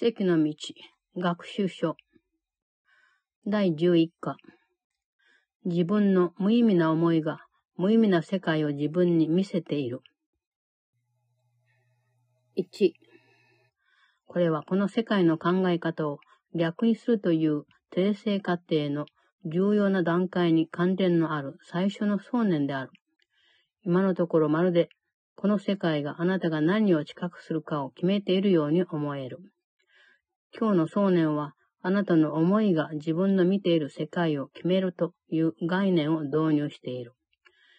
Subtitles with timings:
[0.00, 0.54] 奇跡の道、
[1.18, 1.94] 学習書。
[3.46, 4.38] 第11課。
[5.66, 7.40] 自分の無意味な思いが
[7.76, 10.00] 無意味な世界を自分に見せている。
[12.56, 12.92] 1。
[14.24, 16.18] これはこの世界の考え方を
[16.54, 19.04] 逆にするという訂正過程の
[19.44, 22.90] 重要な段階に関連のある最初の想念である。
[23.82, 24.88] 今のところまるで
[25.34, 29.40] この世界があなたが何を近くするかを決めているように思える。
[30.58, 37.14] 今日の想念はあなたの思いが自分の見ている世界を決めるという概念を導入している。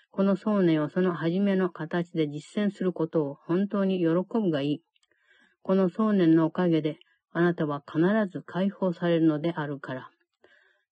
[0.09, 4.83] この想念をその初めの形で実践することを本当に喜ぶがいい。
[5.61, 6.97] この想念のおかげで、
[7.31, 10.09] あなたは必ず解放されるのであるから。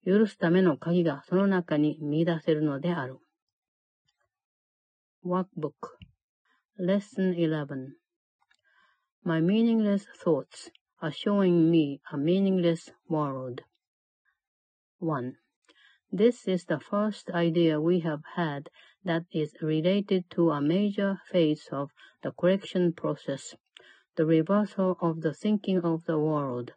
[0.05, 3.17] 許すための鍵がその中に見出せるのである。
[5.25, 5.73] Workbook
[6.79, 7.65] Lesson 11
[9.23, 10.71] My meaningless thoughts
[11.01, 13.61] are showing me a meaningless world.
[14.99, 15.37] 1.
[16.11, 18.69] This is the first idea we have had
[19.03, 23.55] that is related to a major phase of the correction process
[24.19, 26.73] the reversal of the thinking of the world.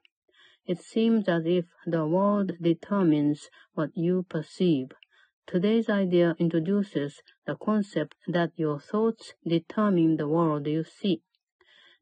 [0.65, 4.93] It seems as if the world determines what you perceive.
[5.45, 11.23] Today's idea introduces the concept that your thoughts determine the world you see.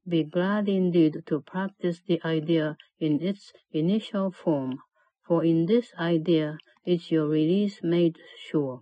[0.06, 4.78] Be glad indeed to practice the idea in its initial form,
[5.26, 6.56] for in this idea
[6.86, 8.80] is your release made sure.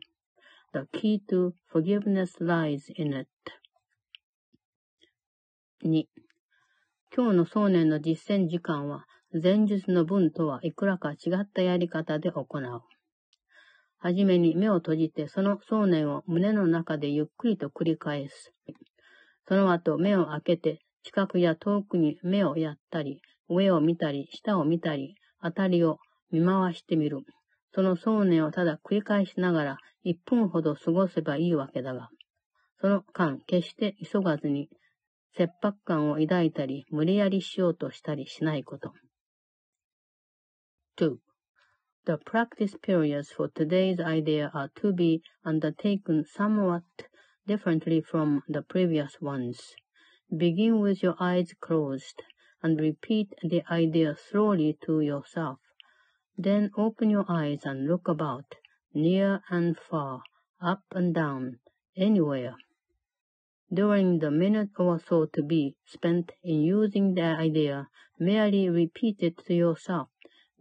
[0.72, 3.28] The key to forgiveness lies in it.
[5.82, 6.06] 2.
[7.14, 12.82] 今日の想念の実践時間は、前述の文とはいくらか違ったやり方で行う。
[13.98, 18.52] はじめに目を閉じてその想念を胸の中でゆっくりと繰り返す。
[19.48, 25.98] その後目を開けて近くや遠くに目をやったり、上を見たり、下を見たり、あたりを
[26.30, 27.18] 見回してみる。
[27.72, 32.08] その想念をただ繰り返しながら1分ほど過ごせばいいわけだが、
[32.80, 34.68] その間決して急がずに
[35.36, 38.92] 切迫感を抱いたり、無理やりしようとしたりしないこと。
[40.98, 41.16] 2.
[42.06, 46.82] The practice periods for today's idea are to be undertaken somewhat
[47.46, 49.76] differently from the previous ones.
[50.36, 52.22] Begin with your eyes closed
[52.62, 55.58] and repeat the idea slowly to yourself.
[56.36, 58.54] Then open your eyes and look about,
[58.92, 60.22] near and far,
[60.60, 61.60] up and down,
[61.96, 62.56] anywhere.
[63.72, 69.38] During the minute or so to be spent in using the idea, merely repeat it
[69.46, 70.08] to yourself,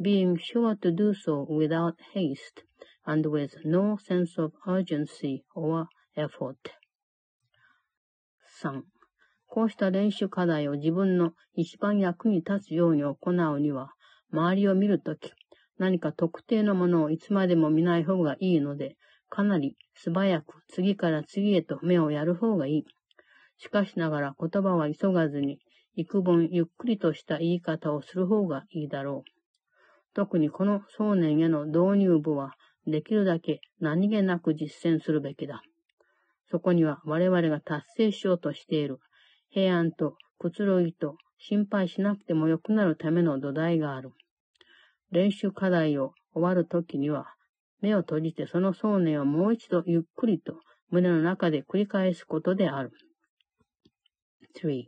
[0.02, 2.64] being sure to do so without haste
[3.06, 6.72] and with no sense of urgency or effort.
[8.62, 8.82] 3.
[9.48, 13.92] こうした練習課題を自分の一番役に立つように行うには、
[14.32, 15.32] 周りを見るとき、
[15.78, 18.98] 何か特定のものをいつまでも見ない方がいいので、
[19.30, 22.86] かなり素早く次から次へと目をやる方がいい。
[23.58, 25.60] しかしながら言葉は急がずに、
[25.96, 29.32] 幾分ゆっくりとした言い方をする方がいいだろう。
[30.14, 32.54] 特にこの想念への導入部は、
[32.86, 35.62] できるだけ何気なく実践するべきだ。
[36.50, 39.00] そこには我々が達成しようとしている
[39.50, 44.12] 平安とくつろぎと心配しなくてもよくなるための土台がある。
[45.12, 47.28] 練習課題を終わるときには、
[47.82, 50.60] 目を閉じてその想念をもう一度ゆっくりと
[50.90, 52.92] 胸の中で繰り返すことである。
[54.62, 54.86] 3.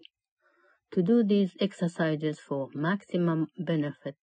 [0.92, 4.16] To do these exercises for maximum benefit,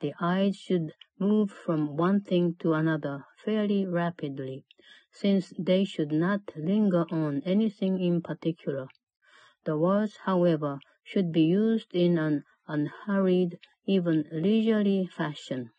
[0.00, 4.64] the eyes should move from one thing to another fairly rapidly,
[5.12, 8.88] since they should not linger on anything in particular.
[9.70, 15.70] The words, however, should be used in an unhurried, even leisurely fashion.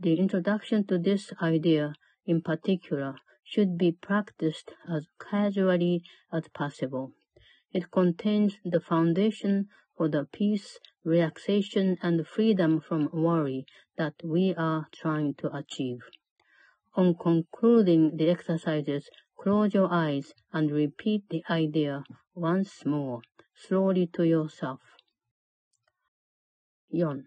[0.00, 1.94] The introduction to this idea,
[2.26, 7.12] in particular, should be practiced as casually as possible.
[7.72, 13.64] It contains the foundation for the peace, relaxation, and freedom from worry
[13.96, 16.00] that we are trying to achieve.
[16.94, 19.08] On concluding the exercises,
[19.42, 23.20] close your eyes and repeat the idea once more,
[23.56, 24.78] slowly to yourself.
[26.92, 27.24] 4.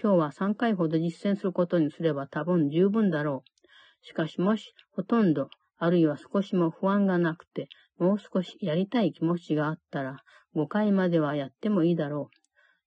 [0.00, 4.06] 今日は3回ほど実践することにすれば多分十分だろう。
[4.06, 10.16] しかしもしほとんどあるいは少しも不安がなくて、もう少しやりたい気持ちがあったら、
[10.56, 12.36] 5回まではやってもいいだろう。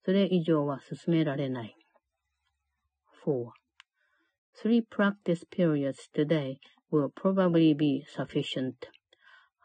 [0.04, 1.76] それ以上は進められない。
[3.24, 3.52] 4.
[4.64, 6.58] Three practice periods today
[6.92, 8.88] will probably be sufficient.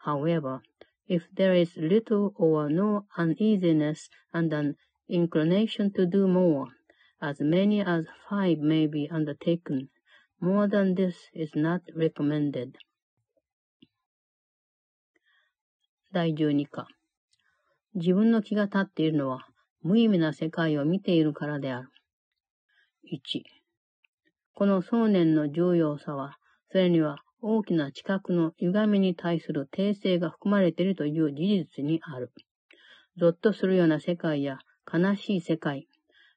[0.05, 0.61] However,
[1.07, 4.75] if there is little or no uneasiness and an
[5.09, 6.67] inclination to do more,
[7.21, 9.89] as many as five may be undertaken.
[10.39, 12.77] More than this is not recommended.
[16.13, 16.87] 第12課。
[17.95, 19.47] 自分の気が立っているのは、
[19.81, 21.89] 無意味な世界を見ているからである。
[23.11, 23.41] 1。
[24.53, 26.37] この想念の重要さは、
[26.71, 32.31] それには大きな知覚の歪みに対する訂正が含まれているという事実にある。
[33.17, 34.59] ゾッとするような世界や
[34.91, 35.87] 悲しい世界、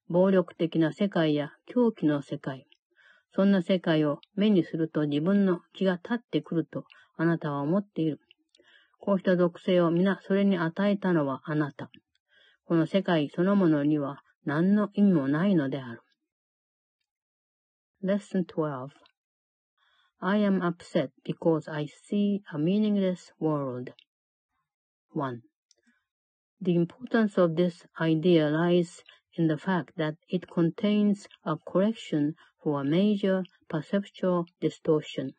[0.09, 2.67] 暴力的な世界や狂気の世界、
[3.33, 6.85] そんな世界を目にすると自分の気が立ってくると
[7.17, 8.21] あなたは思っている。
[8.99, 11.91] こうした属性を皆それに与えたのはあなた。
[12.65, 16.03] この世界そのものには何の意味もないのである。
[18.03, 19.10] Lesson 12
[20.23, 23.95] I am upset because I see a meaningless world.
[25.13, 25.41] 1.
[26.61, 29.03] The importance of this idea lies
[29.33, 35.33] in the fact that it contains a correction for a major perceptual distortion.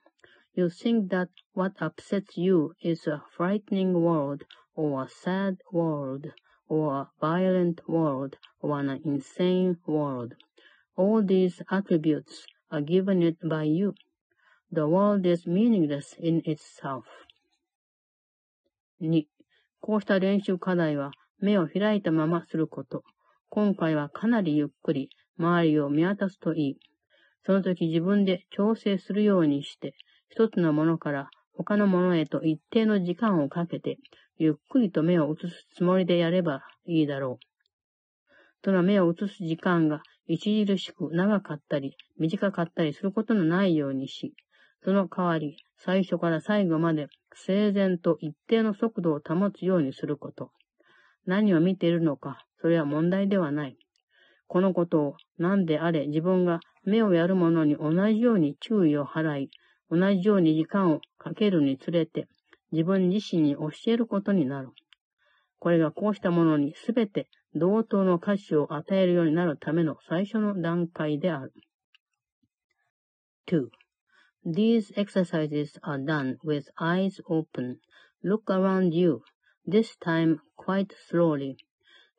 [0.55, 6.25] You think that what upsets you is a frightening world, or a sad world,
[6.67, 10.33] or a violent world, or an insane world.
[10.95, 13.93] All these attributes are given it by you.
[14.73, 17.03] The world is meaningless in itself.
[19.01, 19.25] 2.
[19.81, 23.03] こうした練習課題は目を開いたまますること。
[23.49, 26.79] 今回はかなりゆっくり周りを見渡すといい。
[27.45, 29.93] その時自分で調整するようにして、
[30.29, 33.97] 一つのものから他のものへと一定の時間をかけて、
[34.37, 37.45] ゆっくりと目を移すつもりでやればいいだろう。
[38.63, 44.33] その目を移す時間が著しく長かったり短かったりすることのないようにし、
[44.83, 50.51] その代わり最初から最後まで整然と一定の速度を保つようにすること。
[51.25, 53.77] 何を見ているのか、それは問題ではない。
[54.47, 59.51] このことを何であれ自分が目をやるものに同じように注意を払い、
[59.89, 62.27] 同じように時間をかけるにつれて
[62.71, 64.69] 自分自身に教えることになる。
[65.59, 71.53] これがこうしたものにすべて同等の価値を与えるようになるための最初の段階である。
[73.47, 73.80] 2.
[74.43, 77.79] These exercises are done with eyes open.
[78.23, 79.23] Look around you,
[79.67, 81.57] this time quite slowly.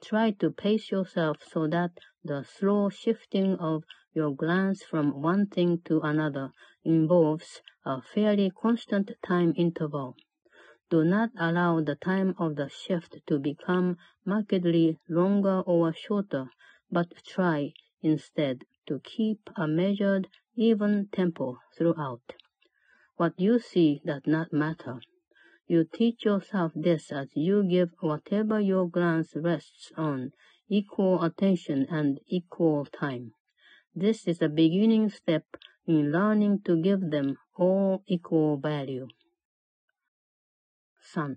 [0.00, 3.82] Try to pace yourself so that the slow shifting of
[4.14, 6.52] your glance from one thing to another
[6.84, 10.14] involves a fairly constant time interval.
[10.90, 16.50] Do not allow the time of the shift to become markedly longer or shorter,
[16.88, 22.21] but try, instead, to keep a measured, even tempo throughout.
[23.15, 24.99] What you see does not matter.
[25.67, 30.31] You teach yourself this as you give whatever your glance rests on
[30.69, 33.31] equal attention and equal time.
[33.95, 35.43] This is a beginning step
[35.85, 39.07] in learning to give them all equal value.
[41.13, 41.35] 3.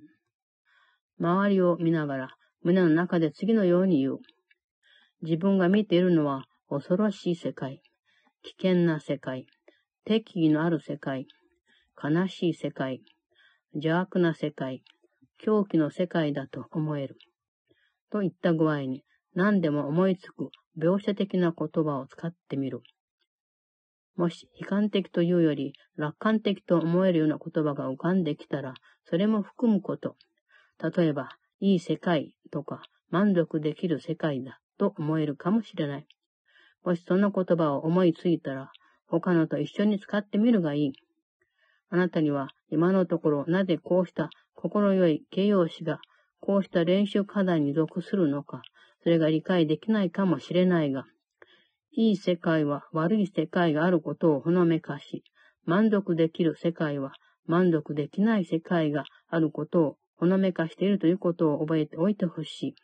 [1.19, 2.29] 周りを見ながら
[2.63, 4.19] 胸の中で次のように言う。
[5.23, 7.83] 自分が見ているのは恐ろしい世界、
[8.46, 9.48] 危険な世界、
[10.04, 11.26] 敵意のある世界、
[12.00, 13.02] 悲しい世界、
[13.74, 14.84] 邪悪な世界、
[15.40, 17.18] 狂気の世界だと思える。
[18.12, 19.04] といった具合に、
[19.34, 22.84] 何でも思いつく描写的な言葉を使ってみる。
[24.16, 30.18] もし悲観的というより楽観的と思えるような言葉が浮かんできたら、それも含むこと。
[30.96, 31.30] 例えば、
[31.60, 36.08] いい世界とか満足できる世界だと思えるかもしれない。
[36.86, 38.72] もしその言葉を思いついたら、
[39.08, 40.94] 他のと一緒に使ってみるがいい。
[41.90, 46.00] あなたには今のところなぜこうした心よい形容詞が
[46.40, 48.62] こうした練習課題に属するのか、
[49.02, 51.06] それが理解できないかもしれないが、
[51.92, 55.24] いい世界は悪い世界があることをほのめかし、
[55.66, 57.14] 満足できる世界は
[57.48, 62.76] 満足できない世界があることをほのめかしているということを覚えておいてほしい。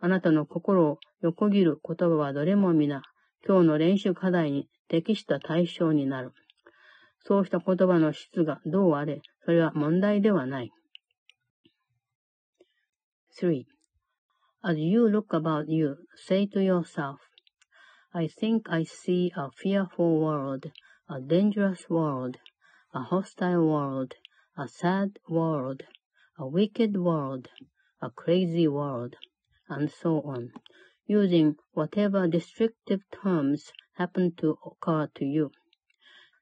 [0.00, 3.02] あなたの心を横切る言葉はどれも皆、
[3.46, 6.32] 今日の練習課題に適した対象になる。
[7.20, 10.70] そうした言葉の質がどうあれ、それは問題ではない。
[13.40, 13.64] 3.
[14.62, 17.18] As you look about you, say to yourself,
[18.12, 20.70] I think I see a fearful world,
[21.08, 22.38] a dangerous world,
[22.94, 24.14] a hostile world,
[24.56, 25.82] a sad world,
[26.38, 27.48] a wicked world,
[28.00, 29.14] a crazy world,
[29.68, 30.52] and so on,
[31.06, 35.50] using whatever descriptive terms happen to occur to you.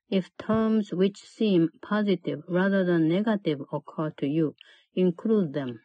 [0.08, 4.54] If terms which seem positive rather than negative occur to you,
[4.94, 5.80] include them.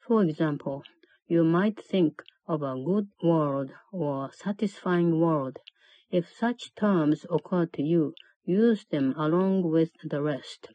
[0.00, 0.82] For example,
[1.28, 5.58] you might think of a good world or satisfying world.
[6.10, 10.68] If such terms occur to you, use them along with the rest.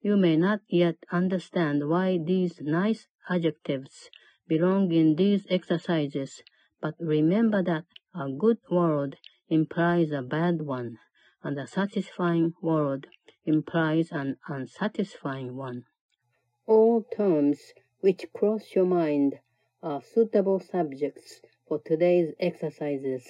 [0.00, 4.08] You may not yet understand why these nice adjectives
[4.49, 6.43] belong in these exercises,
[6.81, 9.15] but remember that a good world
[9.49, 10.97] implies a bad one,
[11.43, 13.07] and a satisfying world
[13.45, 15.85] implies an unsatisfying one.
[16.65, 19.39] All terms which cross your mind
[19.83, 23.23] are suitable subjects for today's exercises.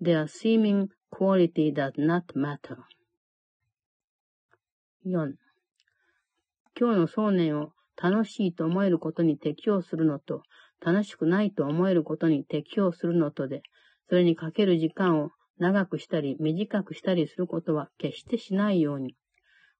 [0.00, 2.78] Their seeming quality does not matter.
[5.04, 5.34] 4.
[6.74, 10.43] 今日の想念を 楽しいと思えることに適応するのと、
[10.79, 13.63] 楽しくないと思えることに適応するのとで、
[14.09, 19.15] それにかける時間を長くしたり短くしたりすることは決してしないように。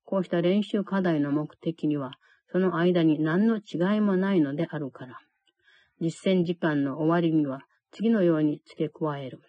[0.04, 2.14] こうした練習課題の目的には、
[2.52, 5.20] その間に何の違いもないのであるから。
[6.00, 9.42] 実践時間の終わりには次のように付け加える。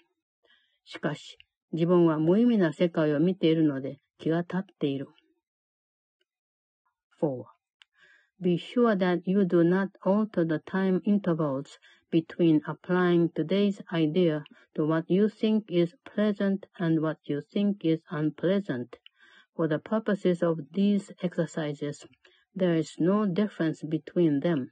[0.84, 1.38] しかし、
[1.72, 5.08] 自分は無意味な世界を見ているので気が立っている。
[7.20, 7.58] 4.
[8.40, 11.76] Be sure that you do not alter the time intervals
[12.09, 14.45] between applying today's idea
[14.76, 18.97] to what you think is pleasant and what you think is unpleasant.
[19.57, 22.07] For the purposes of these exercises,
[22.54, 24.71] there is no difference between them.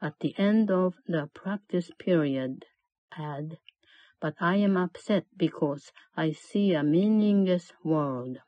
[0.00, 2.66] At the end of the practice period,
[3.18, 3.58] add,
[4.20, 8.38] but I am upset because I see a meaningless world.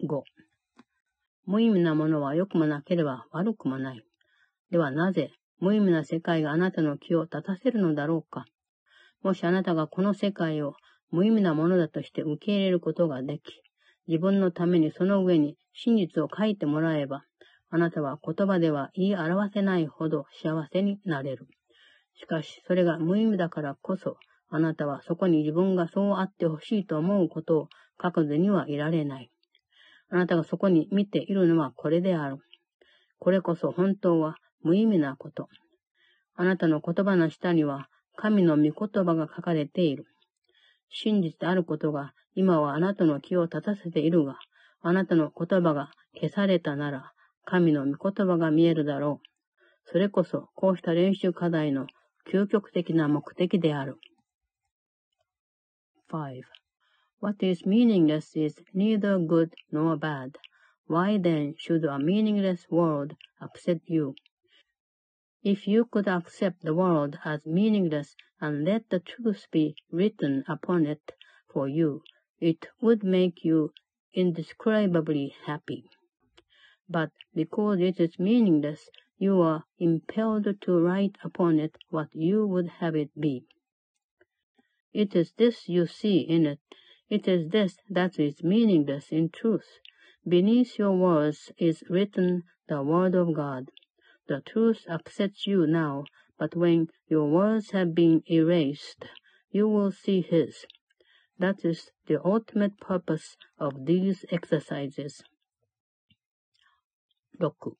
[0.00, 0.22] 5.
[1.50, 4.04] 無意味なものは良くもなければ悪くもない。
[4.70, 8.44] ではなぜ無意味な世界があなたの気を立たせるのだろうか
[9.22, 10.74] もしあなたがこの世界を
[11.10, 13.62] 無意味なものだとして受け入れることができ、
[14.06, 17.24] 自分のためにその上に真実を書いてもらえば、
[17.68, 21.48] あなたは言葉では言い表せないほど幸せになれる。
[22.14, 24.16] しかし、それが無意味だからこそ、
[24.50, 27.68] あなたはそこに自分がそうあってほしいと思うことを
[28.00, 29.30] 書かずにはいられない。
[30.10, 32.38] あなたがそこに見ているのはこれである。
[33.18, 35.48] これこそ本当は無意味なこと。
[36.34, 40.06] あなたの言葉の下には神の御言葉が書かれている。
[40.88, 44.38] 真実であることが今はあなたの気を立たせているが、
[44.82, 47.12] あなたの言葉が消されたなら、
[47.44, 49.90] 神の御言葉が見えるだろう。
[49.90, 51.86] それこそ、こうした練習課題の
[52.32, 53.96] 究極的な目的である。
[56.10, 56.59] 5.
[57.20, 60.38] What is meaningless is neither good nor bad.
[60.86, 64.14] Why then should a meaningless world upset you?
[65.42, 70.86] If you could accept the world as meaningless and let the truth be written upon
[70.86, 71.12] it
[71.52, 72.02] for you,
[72.40, 73.74] it would make you
[74.14, 75.84] indescribably happy.
[76.88, 82.68] But because it is meaningless, you are impelled to write upon it what you would
[82.80, 83.44] have it be.
[84.94, 86.60] It is this you see in it
[87.09, 89.79] it is this that is meaningless in truth.
[90.27, 93.69] Beneath your words is written the word of God.
[94.27, 96.05] The truth upsets you now,
[96.39, 99.05] but when your words have been erased,
[99.51, 100.65] you will see His.
[101.37, 105.23] That is the ultimate purpose of these exercises.
[107.39, 107.77] 6.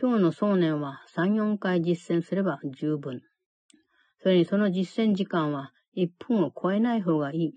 [0.00, 3.22] 今日の想念は3、4回実践すれば十分。
[4.20, 7.54] それにその実践時間は1分を超えない方がいい。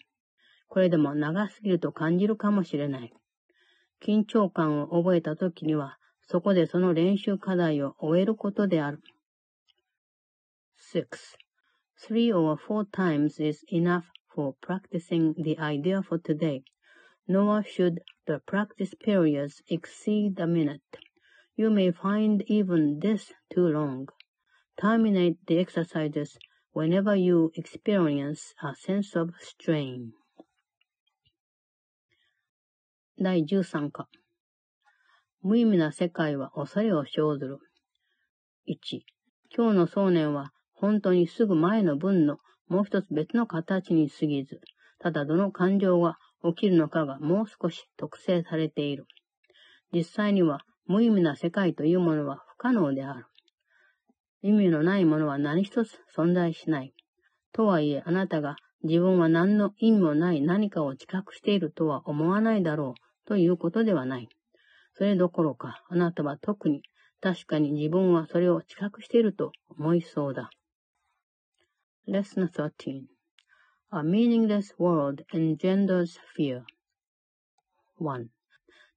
[0.68, 3.12] これでも長すぎると感じるかもしれない。
[4.02, 9.00] 緊張感を覚えた時には、そこでその練習課題を終えることである。
[10.92, 11.06] 6.
[11.98, 14.04] Three or four times is enough
[14.34, 16.62] for practicing the idea for today,
[17.26, 20.82] nor should the practice periods exceed a minute.
[21.56, 24.08] You may find even this too long.
[24.78, 26.36] Terminate the exercises
[26.72, 30.12] whenever you experience a sense of strain.
[33.18, 34.10] 第13課。
[35.40, 37.58] 無意味な世界は恐れを生ずる。
[38.68, 39.00] 1。
[39.56, 42.36] 今日の想念は本当にすぐ前の文の
[42.68, 44.60] もう一つ別の形に過ぎず、
[44.98, 49.06] ただどの感情が起きるのかがもう少し特定されている。
[49.94, 53.24] 実際には無意味な世界というものは不可能である。
[54.42, 56.92] 意味のないものは何一つ存在しない。
[57.54, 64.28] とはいえ、あなたが自分は何の意味もない何かを知覚しているとは思わないだろうということではない。
[64.94, 66.82] それどころか、あなたは特に
[67.20, 70.50] 確かに自分はそれを知覚していると思いそうだ。
[72.08, 73.06] Lesson 13
[73.90, 76.62] A meaningless world engenders fear.
[77.98, 78.28] 1.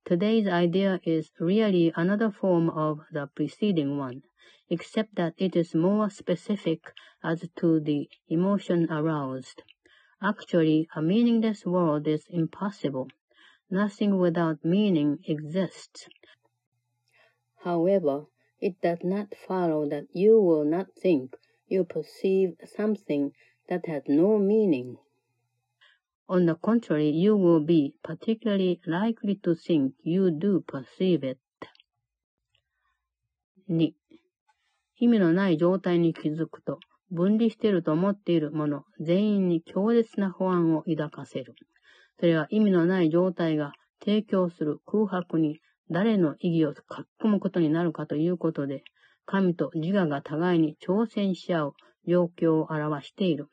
[0.06, 4.22] today's idea is really another form of the preceding one,
[4.70, 6.92] except that it is more specific
[7.24, 9.64] as to the emotion aroused.
[10.22, 13.08] Actually, a meaningless world is impossible.
[13.72, 16.08] Nothing without meaning exists.
[17.64, 18.26] However,
[18.60, 21.36] it does not follow that you will not think
[21.68, 23.32] you perceive something
[23.68, 24.98] that has no meaning.
[26.28, 31.40] On the contrary, you will be particularly likely to think you do perceive it.
[33.70, 33.94] 2.
[34.98, 36.80] 意味のない状態に気づくと、
[37.12, 41.56] 分離していると思っているもの全員に強烈な不安を抱かせる。
[42.20, 43.72] それは意味のない状態が
[44.04, 45.60] 提供する空白に
[45.90, 48.84] 誰の意義を書き込むことになるかということで、
[49.26, 51.74] 神と自我が互いに挑戦し合う
[52.08, 53.48] 状況を表している。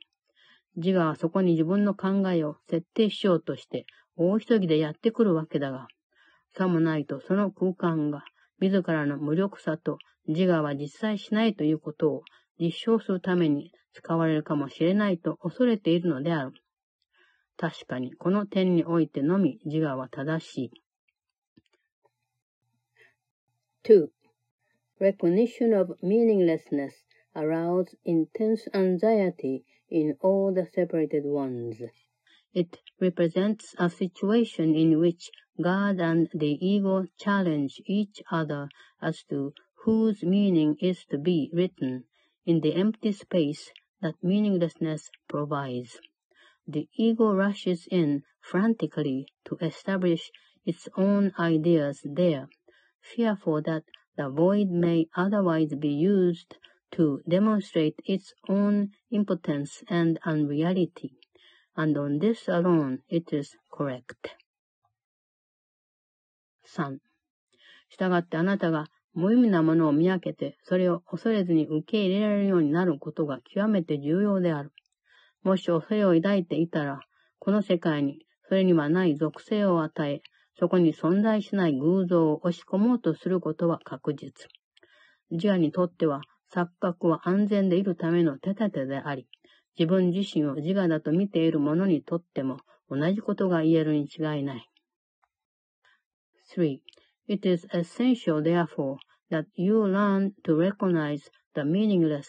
[0.76, 5.88] 自我はそこに自分の考えを設定しようとして、大急ぎでやってくるわけだが、
[6.56, 8.25] さもないとその空間が
[8.61, 12.23] 自らの無力さと自我は実在しないということを
[12.58, 16.52] 実証するために使われるかもしれないと恐れているのである。
[17.58, 20.72] 確かに、この点においてのみ自我は正しい。
[23.84, 24.10] 2.
[25.00, 27.03] Recognition of meaninglessness
[27.36, 31.77] arouses intense anxiety in all the separated ones.
[32.53, 38.70] It represents a situation in which God and the ego challenge each other
[39.01, 39.53] as to
[39.86, 42.06] whose meaning is to be written
[42.46, 46.00] in the empty space that meaninglessness provides.
[46.68, 50.32] The ego rushes in frantically to establish
[50.64, 52.49] its own ideas there,
[53.00, 53.85] fearful that
[54.16, 56.56] the void may otherwise be used
[56.92, 61.12] to demonstrate its own impotence and unreality,
[61.76, 64.35] and on this alone it is correct.
[66.64, 66.99] 3.
[67.88, 74.73] したがってあなたが無意味なものを見分けて、それを恐れずに受け入れられるようになることが極めて重要である。
[75.46, 76.98] もし恐れを抱いていたら、
[77.38, 80.20] この世界にそれにはない属性を与え、
[80.59, 84.48] そこに存在しない偶像を押し込もうとすることは確実。
[85.30, 89.28] 自我にとっては、錯覚は安全でいるための手立てであり、
[89.78, 92.59] 自分自身を自我だと見ている者にとっても
[92.90, 94.68] 同じことが言えるに違いない。
[96.56, 96.80] 3.
[97.28, 98.96] It is essential, therefore,
[99.30, 102.26] that you learn to recognize the meaningless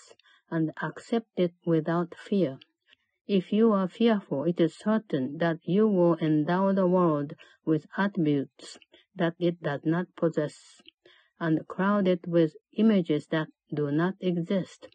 [0.52, 2.60] and accept it without fear.
[3.27, 8.79] If you are fearful, it is certain that you will endow the world with attributes
[9.15, 10.83] that it does not possess,
[11.39, 14.89] and crowd it with images that do not exist.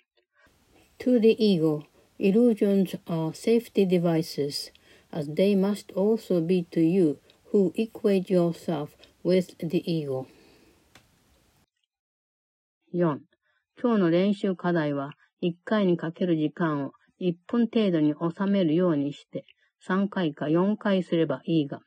[0.99, 1.87] To the ego,
[2.19, 4.71] illusions are safety devices,
[5.11, 7.19] as they must also be to you
[7.51, 10.27] who equate yourself with the ego.
[12.91, 13.19] 4.
[13.79, 19.44] 今日の練習課題は、1回にかける時間を 1分程度に収めるようにして、
[19.88, 21.80] 3回か4回すればいいが、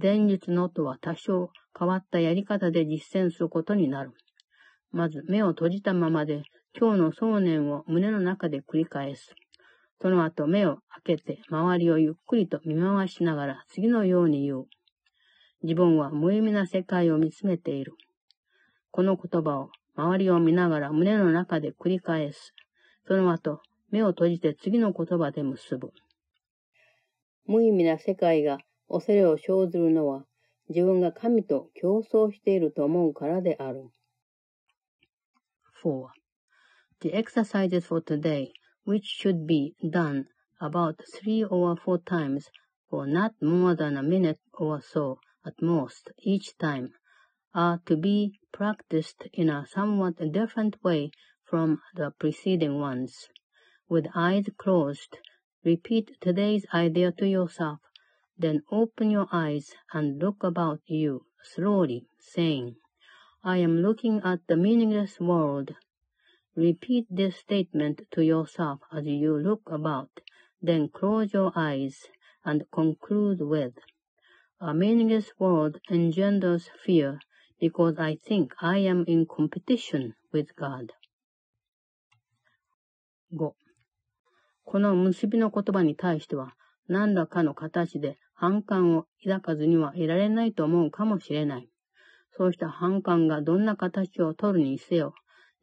[0.00, 4.12] 前日のとは多少変わったやり方で実践することになる。
[4.92, 6.42] まず目を閉じたままで
[6.78, 9.34] 今日の想念を胸の中で繰り返す。
[10.00, 14.66] その後目を開けて周りをゆっくりと見回しながら次のように言う。
[15.62, 17.92] 自分は無意味な世界を見つめている。
[18.90, 22.54] この言葉を周りを見ながら胸の中で繰り返す。
[23.06, 23.60] その後、
[23.90, 25.92] 目を閉じて次の言葉で結ぶ。
[27.46, 30.24] 無意味な世界が恐れを生ずるのは、
[30.68, 33.90] 自分が神と競争していると思うからである。
[35.82, 36.08] 4.
[37.00, 38.52] The exercises for today,
[38.86, 40.26] which should be done
[40.60, 42.50] about three or four times
[42.88, 46.90] for not more than a minute or so, at most, each time,
[47.54, 51.10] are to be practiced in a somewhat different way
[51.44, 53.28] from the preceding ones.
[53.90, 55.18] With eyes closed,
[55.64, 57.80] repeat today's idea to yourself,
[58.38, 62.76] then open your eyes and look about you slowly, saying,
[63.42, 65.74] I am looking at the meaningless world.
[66.54, 70.20] Repeat this statement to yourself as you look about,
[70.62, 72.06] then close your eyes
[72.44, 73.74] and conclude with,
[74.60, 77.18] A meaningless world engenders fear
[77.58, 80.92] because I think I am in competition with God.
[83.36, 83.59] 5.
[84.70, 86.54] この結びの言葉に対しては、
[86.86, 91.68] 何らかの形で反感を抱かずにはいられないと思うかもしれない。
[92.36, 95.12] そうした反感がどんな形をとるにせよ、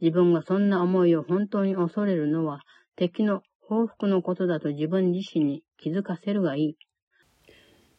[0.02, 2.64] 自分がそんな思いを本当に恐れるのは
[2.98, 6.78] 敵の報復のことだと自分自身に気づかせるがいい。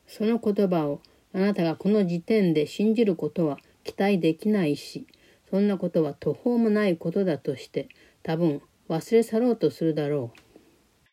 [0.07, 1.01] その言葉を
[1.33, 5.07] あなたがこの時点で信じることは期待できないし、
[5.49, 7.89] そんなことは途方もないことだとして、
[8.23, 10.48] 多分忘れ去ろうとするだろう。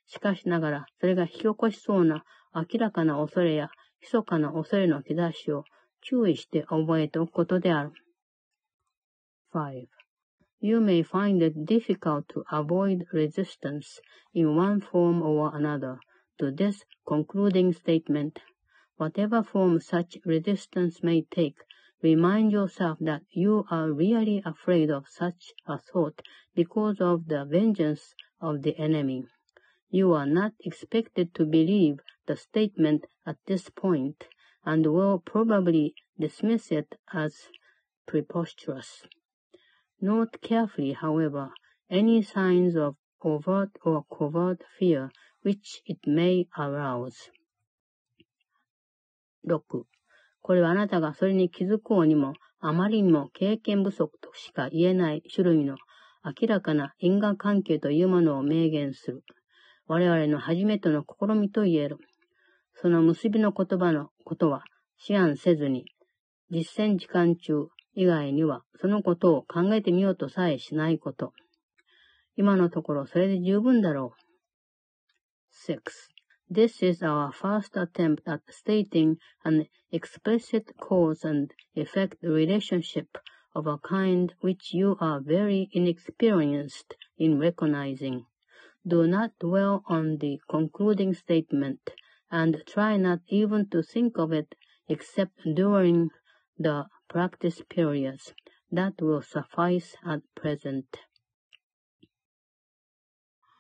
[0.07, 3.71] しかしながら、それが引き起こしそうな明らかな恐れや
[4.03, 5.65] 密かな恐れの兆しを
[6.01, 7.93] 注意して覚えておくことである。
[9.53, 9.87] 5.
[10.61, 14.01] You may find it difficult to avoid resistance
[14.35, 15.99] in one form or another
[16.39, 18.41] to this concluding statement.
[18.97, 21.57] Whatever form such resistance may take,
[22.03, 26.21] remind yourself that you are really afraid of such a thought
[26.55, 29.27] because of the vengeance of the enemy.
[29.91, 34.29] You are not expected to believe the statement at this point
[34.65, 37.49] and will probably dismiss it as
[38.07, 39.03] preposterous.
[40.01, 41.51] Note carefully, however,
[41.91, 45.11] any signs of overt or covert fear
[45.43, 47.31] which it may arouse.
[49.45, 49.87] 6.
[50.43, 55.77] これはあなたがそれに気づこうにも、あまりにも経験不足としか言えない種類の
[56.25, 59.25] 明らかな因果関係というものを明言する。
[59.88, 61.98] 我々の初めての試みと言える。
[62.74, 64.64] その結びの言葉のことは
[65.08, 65.86] 思案せずに、
[66.50, 71.34] 実践時間中以外にはそのことを考えてみようとさえしないこと。
[72.36, 75.72] 今のところそれで十分だろう。
[75.72, 75.80] 6.
[76.52, 83.08] This is our first attempt at stating an explicit cause and effect relationship
[83.56, 88.26] of a kind which you are very inexperienced in recognizing.
[88.88, 91.80] Do not dwell on the concluding statement,
[92.30, 94.54] and try not even to think of it
[94.88, 96.12] except during
[96.60, 98.34] the practice periods.
[98.72, 100.86] That will suffice at present.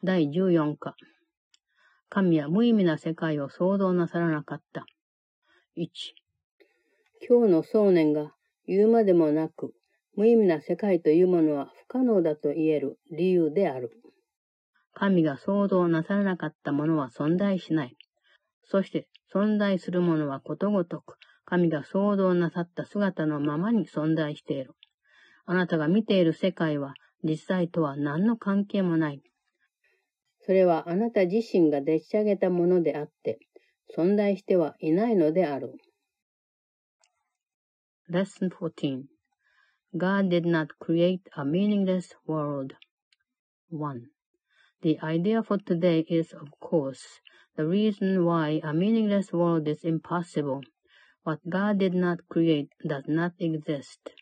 [0.03, 0.95] 第14課
[2.09, 4.85] 神は無意味な世界を創造なさらなかった。
[5.75, 5.87] 1
[7.27, 8.35] 今日の想念が
[8.67, 9.73] 言うまでもなく、
[10.15, 13.91] 無意味な世界というものは不可能だと言える理由である。
[14.95, 17.97] 神が創造なさらなかったものは存在しない。
[18.63, 24.71] そして存在するものはことごとく、神が創造なさった姿のままに存在している。
[25.45, 29.21] あなたが見ている世界は実際とは何の関係もない。
[30.39, 33.39] それはあなた自身がでっち上げたものであって、
[33.95, 35.73] 存在してはいないのである。
[38.09, 39.03] Lesson 14
[39.97, 42.75] God did not create a meaningless world.
[43.71, 44.14] 1.
[44.84, 47.20] The idea for today is, of course,
[47.56, 50.62] the reason why a meaningless world is impossible.
[51.22, 54.12] What God did not create does not exist,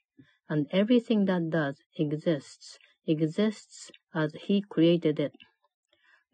[0.48, 5.36] and everything that does exists, exists as He created it.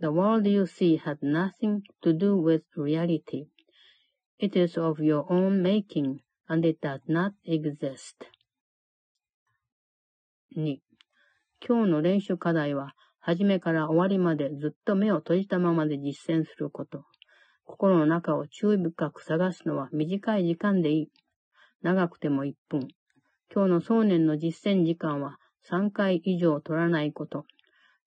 [0.01, 3.47] The world you see has nothing to do with reality.
[4.39, 8.29] It is of your own making, and it does not exist.
[10.55, 10.81] 2.
[11.67, 12.95] 今日の練習課題は
[13.30, 17.06] 初めから終わりまでずっと目を閉じたままで実践すること。
[17.64, 21.08] 心の中を注意深く探すのは短い時間でいい。
[21.84, 22.88] 長くても1分。
[23.54, 25.38] 今日の想念の実践時間は
[25.70, 27.46] 3回以上取らないこと。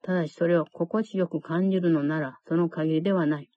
[0.02, 3.48] ただしそれを心地よく感じるのならその限りではない。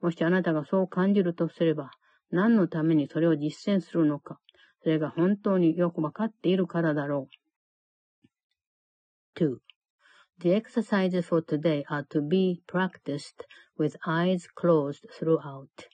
[0.00, 1.90] もしあなたがそう感じるとすれば、
[2.30, 4.38] 何のためにそれを実践するのか、
[4.82, 7.28] それが本当によくわかっているからだろ
[9.38, 9.44] う。
[9.44, 9.65] 2.
[10.41, 13.43] The exercises for today are to be practiced
[13.77, 15.85] with eyes closed throughout.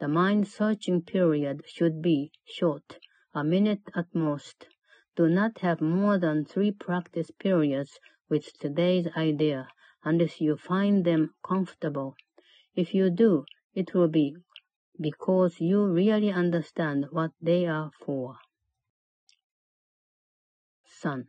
[0.00, 2.98] The mind searching period should be short,
[3.32, 4.68] a minute at most.
[5.16, 9.68] Do not have more than three practice periods with today's idea
[10.04, 12.16] unless you find them comfortable.
[12.74, 14.36] If you do, it will be
[15.00, 18.36] because you really understand what they are for.
[20.84, 21.24] 3.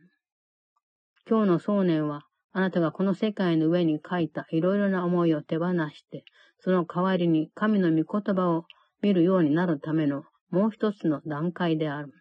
[1.24, 2.26] 今日の想念は
[2.57, 6.25] あなたがこの世界の上に書いたいろいろな思いを手放して、
[6.57, 8.65] その代わりに神の御言葉を
[8.99, 12.11] 見るようになるためのもう一つの段階である。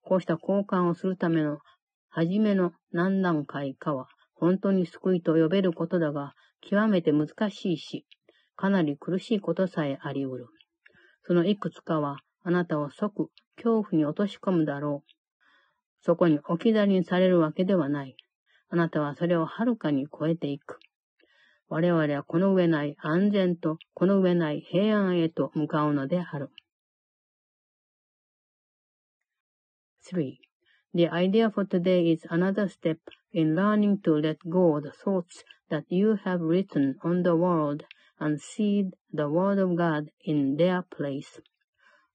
[0.00, 1.58] こうした交換をするための
[2.08, 8.06] 初めの何段階かは本当に救いと呼べることだが、極めて難しいし、
[8.56, 10.46] かなり苦しいことさえあり得る。
[11.24, 15.12] そのいくつかはあなたを即恐怖に落とし込むだろう。
[16.00, 18.16] そこに置き去りにされるわけではない。
[18.69, 20.79] あなたはそれをはるかに超えていく。
[21.67, 26.49] 我々はこの上ない安全とこの上ない平安へと向かうのである。
[30.11, 30.37] 3.
[30.93, 32.97] The idea for today is another step
[33.31, 37.85] in learning to let go the thoughts that you have written on the world
[38.19, 41.39] and seed the word of God in their place.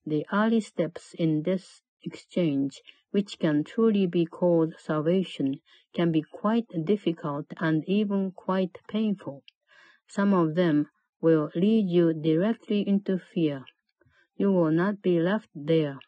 [0.06, 5.60] The early steps in this exchange, which can truly be called salvation,
[5.94, 9.42] can be quite difficult and even quite painful.
[10.08, 10.88] Some of them
[11.20, 13.64] will lead you directly into fear.
[14.36, 15.98] You will not be left there.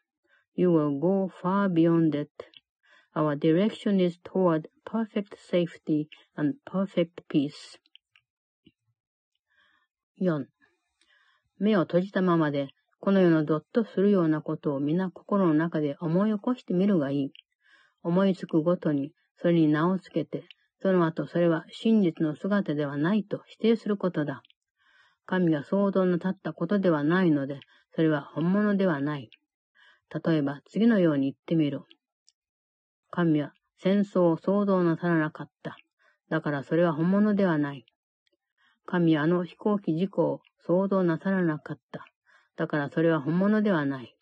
[0.55, 2.47] You will go far beyond it.
[3.15, 7.79] Our direction is toward perfect safety and perfect peace.
[10.19, 10.47] 4.
[11.59, 12.69] 目を閉じたままで、
[13.04, 17.32] この世のドッとするようなことを皆心の中で思い起こしてみるがいい。
[18.02, 20.46] 思いつくごとに、それに名をつけて、
[20.82, 24.42] その後それは真実の姿ではないと否定することだ。
[25.26, 27.60] 神が想像の立ったことではないので、
[27.94, 29.30] それは本物ではない。
[30.26, 31.82] 例えば、次のように言ってみる。
[33.12, 35.76] 神は戦争を想像なさらなかった。
[36.30, 37.86] だからそれは本物ではない。
[38.86, 42.06] 神はあの飛行機事故を想像なさらなかった。
[42.56, 44.16] だからそれは本物ではない。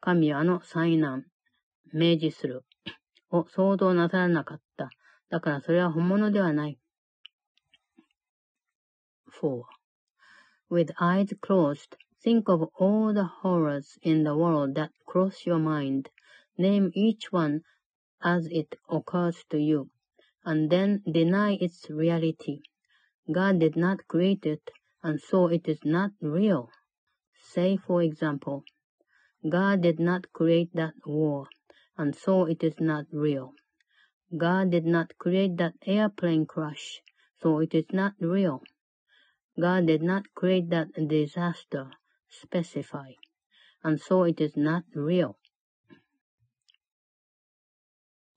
[0.00, 1.24] 神はあの災難、
[1.92, 2.64] 明示する、
[3.30, 4.90] を想像なさらなかった。
[5.28, 6.78] だからそれは本物ではない。
[9.42, 9.62] 4.
[10.70, 16.10] With eyes closed, think of all the horrors in the world that cross your mind.
[16.56, 17.62] Name each one
[18.20, 19.90] as it occurs to you,
[20.44, 22.62] and then deny its reality.
[23.30, 24.70] God did not create it,
[25.02, 26.70] and so it is not real.
[27.54, 28.64] Say, for example,
[29.48, 31.48] God did not create that war,
[31.96, 33.54] and so it is not real.
[34.36, 37.00] God did not create that airplane crash,
[37.40, 38.62] so it is not real.
[39.58, 41.90] God did not create that disaster,
[42.28, 43.12] specify,
[43.82, 45.38] and so it is not real.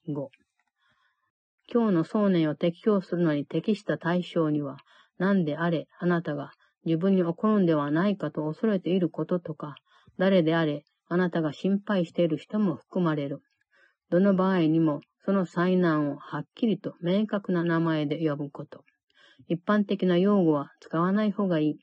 [0.08, 0.30] 5.
[1.68, 4.78] 今日の想念を適用するのに適した対象には、
[5.18, 6.54] 何であれ、あなたが
[6.86, 9.76] 自分に起こるんではないかと恐れていることとか、
[10.18, 13.42] 誰であれ、あなたが心配している人も含まれる。
[14.10, 18.84] どの場合にも、その災難をはっきりと明確な名前で呼ぶこと。
[19.48, 21.80] 一般的な用語は使わない方がいい。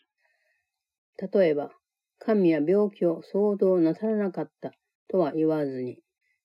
[1.33, 1.71] 例えば、
[2.19, 4.73] 神は病気を想像なさらなかった
[5.09, 5.99] とは言わずに、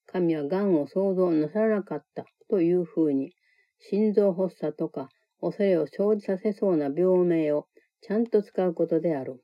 [0.06, 3.34] 神は癌を想像なさらなかったというふうに、
[3.80, 5.10] 心臓発作とか
[5.42, 7.68] 恐れを生じさせそうな病名を
[8.03, 9.43] ちゃんと使うことである。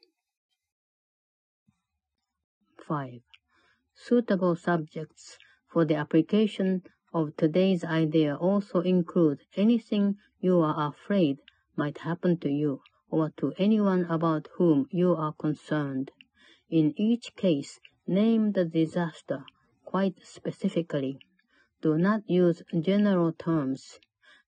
[2.88, 3.20] 5.
[3.94, 5.38] Suitable subjects
[5.72, 11.38] for the application of today's idea also include anything you are afraid
[11.76, 12.80] might happen to you
[13.10, 16.10] or to anyone about whom you are concerned.
[16.68, 19.44] In each case, name the disaster
[19.84, 21.18] quite specifically.
[21.80, 23.98] Do not use general terms.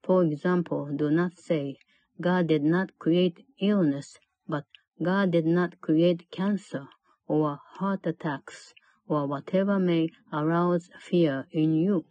[0.02, 1.76] For example, do not say,
[2.19, 4.65] God did not create illness, but
[5.01, 6.87] God did not create cancer
[7.27, 8.73] or heart attacks
[9.07, 12.05] or whatever may arouse fear in you.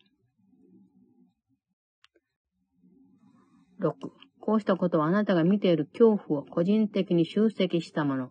[3.81, 3.95] 6.
[4.41, 8.31] こうしたことはあなたが見ている恐怖を個人的に集積したもの。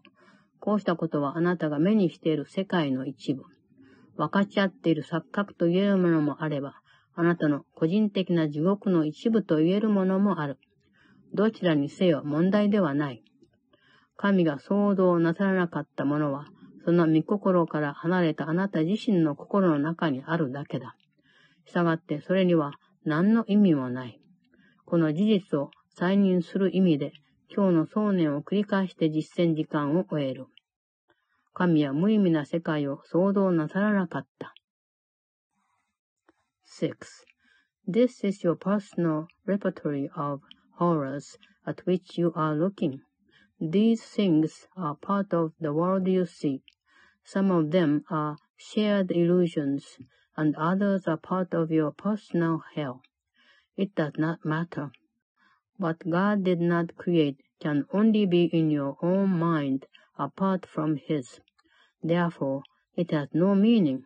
[0.59, 3.43] こうしたことはあなたが目にしている世界の一部。
[4.17, 6.73] 分かち合っている錯覚と言えるものもあれば、
[7.15, 10.57] あなたの個人的な地獄の一部と言えるものもある。
[11.33, 13.23] どちらにせよ問題ではない。
[14.17, 16.47] 神が想像なさらなかったものは、
[16.83, 20.95] その御心から離れたあなた自身の心の中にあるだけだ。
[21.65, 22.73] 従ってそれには
[23.05, 24.19] 何の意味もない。
[24.85, 27.13] この事実を再認する意味で、
[27.55, 30.47] 今日の想念を繰り返して実践時間を終える。
[31.53, 34.53] 神は無意味な世界を想像なさらなかった。
[36.81, 36.95] 6.
[37.87, 40.41] This is your personal repertory of
[40.79, 41.37] horrors
[41.67, 43.01] at which you are looking.
[43.59, 46.63] These things are part of the world you see.
[47.23, 49.97] Some of them are shared illusions,
[50.37, 53.01] and others are part of your personal hell.
[53.75, 54.91] It does not matter.
[55.77, 59.85] What God did not create can only be in your own mind
[60.17, 61.41] apart from His.
[62.01, 62.63] Therefore,
[62.95, 64.05] it has no meaning.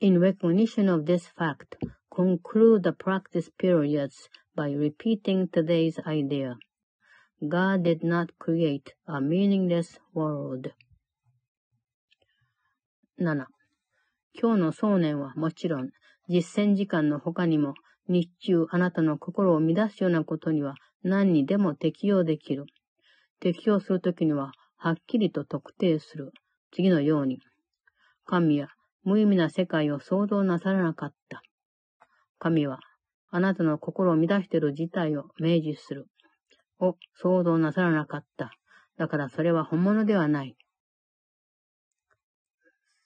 [0.00, 1.76] In recognition of this fact,
[2.14, 6.56] conclude the practice periods by repeating today's idea.
[7.42, 10.70] God did not create a meaningless world.
[13.18, 13.46] 7.
[14.32, 15.90] 今日の想念はもちろん、
[16.28, 17.74] 実践時間の他にも、
[18.08, 22.66] 日中あなたの心を乱すようなことには何にでも適用できる。
[23.40, 26.32] 適用するときには、はっきりと特定する。
[26.72, 27.40] 次のように。
[28.24, 28.68] 神は
[29.04, 31.42] 無意味な世界を想像なさらなかった。
[32.38, 32.78] 神は、
[33.33, 36.07] あなたの心を乱している事態を明示する。
[36.79, 38.51] を想像なさらなかった。
[38.97, 40.55] だからそれは本物ではない。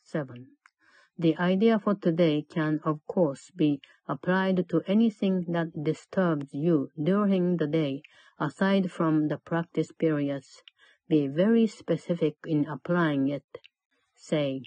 [0.05, 0.25] 7.
[1.17, 7.57] The idea for today can, of course, be applied to anything that disturbs you during
[7.57, 8.01] the day,
[8.39, 10.63] aside from the practice periods.
[11.07, 13.45] Be very specific in applying it.
[14.15, 14.63] Say,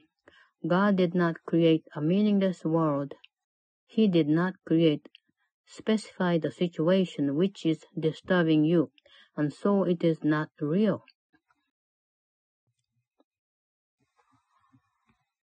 [0.66, 3.14] God did not create a meaningless world.
[3.86, 5.08] He did not create.
[5.67, 8.89] Specify the situation which is disturbing you,
[9.35, 11.01] and so it is not real.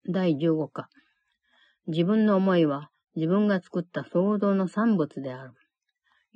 [0.07, 0.89] 第15課。
[1.87, 5.53] 自分の思いは自分が作った創造の産物である。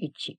[0.01, 0.37] 1。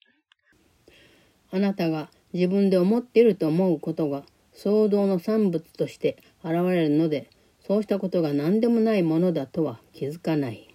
[1.51, 10.68] あなたが自分で思っていると思うことが創造の産物として現れるので、そうしたことが何でもないものだとは気づかない。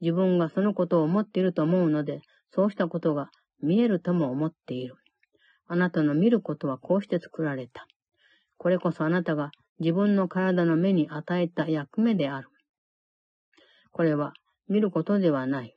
[0.00, 3.30] 自分がそのことを思っていると思うので、そうしたことが
[3.62, 4.96] 見えるとも思っている。
[5.66, 7.86] あなたの見ることはこうして作られた。
[8.56, 12.48] これこそあなたが自分の体の目に与えた役目である。
[13.92, 14.32] これは
[14.68, 15.74] 見ることではない。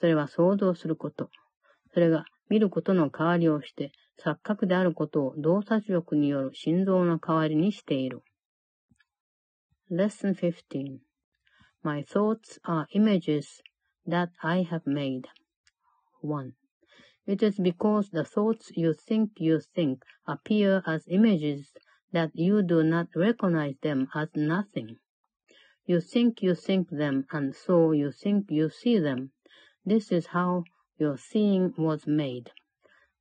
[0.00, 1.30] それは想像すること。
[1.92, 8.22] それが見ることの代わりをして、錯覚であることを洞察力による心臓の代わりにしている。
[9.90, 11.05] Lesson 15
[11.82, 13.60] My thoughts are images
[14.06, 15.28] that I have made.
[16.20, 16.54] 1.
[17.26, 21.72] It is because the thoughts you think you think appear as images
[22.12, 24.98] that you do not recognize them as nothing.
[25.84, 29.32] You think you think them, and so you think you see them.
[29.84, 30.64] This is how
[30.98, 32.50] your seeing was made.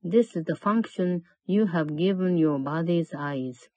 [0.01, 3.69] This is the function you have given your body's eyes.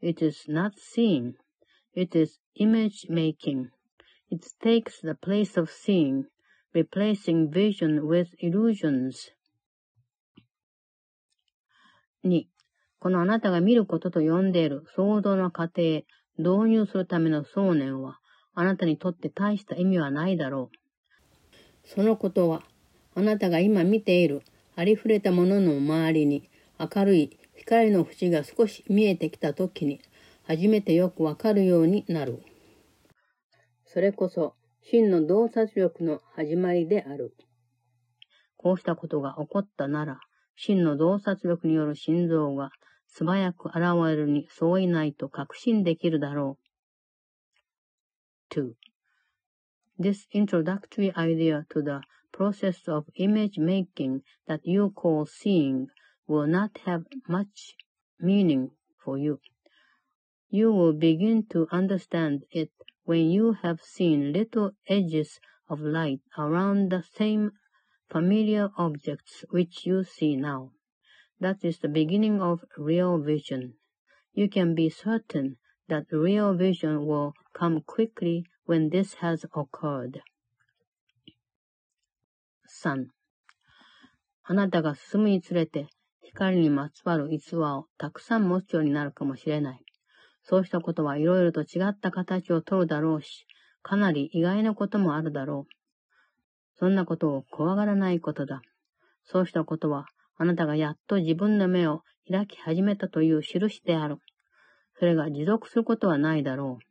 [0.00, 1.34] It is not seeing.
[1.94, 3.70] It is image making.
[4.32, 6.26] It takes the place of seeing,
[6.72, 9.32] replacing vision with illusions.
[12.22, 12.46] 2.
[13.00, 16.02] このあなたが見ることと呼んでいる想像の過程、
[16.38, 18.20] 導入するための想念は、
[18.54, 21.88] あなたにとって大した意味はないだろう。
[21.88, 22.62] そのことは、
[23.16, 24.42] あなたが今見ている
[24.76, 30.00] ありふれたものの周りに明るい光の縁が少し見えてきたときに、
[30.46, 32.44] 初めてよくわかるようになる。
[33.92, 37.34] それこそ、真の洞察力の始まりである。
[38.56, 40.20] こうしたことが起こったなら、
[40.54, 42.70] 真の洞察力による心臓が
[43.08, 46.56] 素早く現れるに相違ないと確信できるだろ
[48.52, 48.54] う。
[48.54, 48.74] 2.
[49.98, 55.88] This introductory idea to the process of image making that you call seeing
[56.28, 57.74] will not have much
[58.20, 58.68] meaning
[59.04, 59.40] for you.
[60.48, 62.70] You will begin to understand it
[63.09, 67.51] when you have seen little edges of light around the same
[68.09, 70.71] familiar objects which you see now.
[71.39, 73.75] That is the beginning of real vision.
[74.33, 75.57] You can be certain
[75.87, 80.21] that real vision will come quickly when this has occurred.
[82.67, 83.07] 3.
[84.47, 85.87] あなたが進むにつれて
[86.21, 89.85] 光にまつわる逸話をたくさん持つようになるかもしれない。
[90.42, 93.46] そうしたことはいろいろと違った形をとるだろうし、
[93.82, 95.74] かなり意外なこともあるだろう。
[96.78, 98.62] そんなことを怖がらないことだ。
[99.24, 104.18] そうしたことはあなたがやっと自分の目を開き始めたという印である。
[104.98, 106.84] それが持続することはないだろう。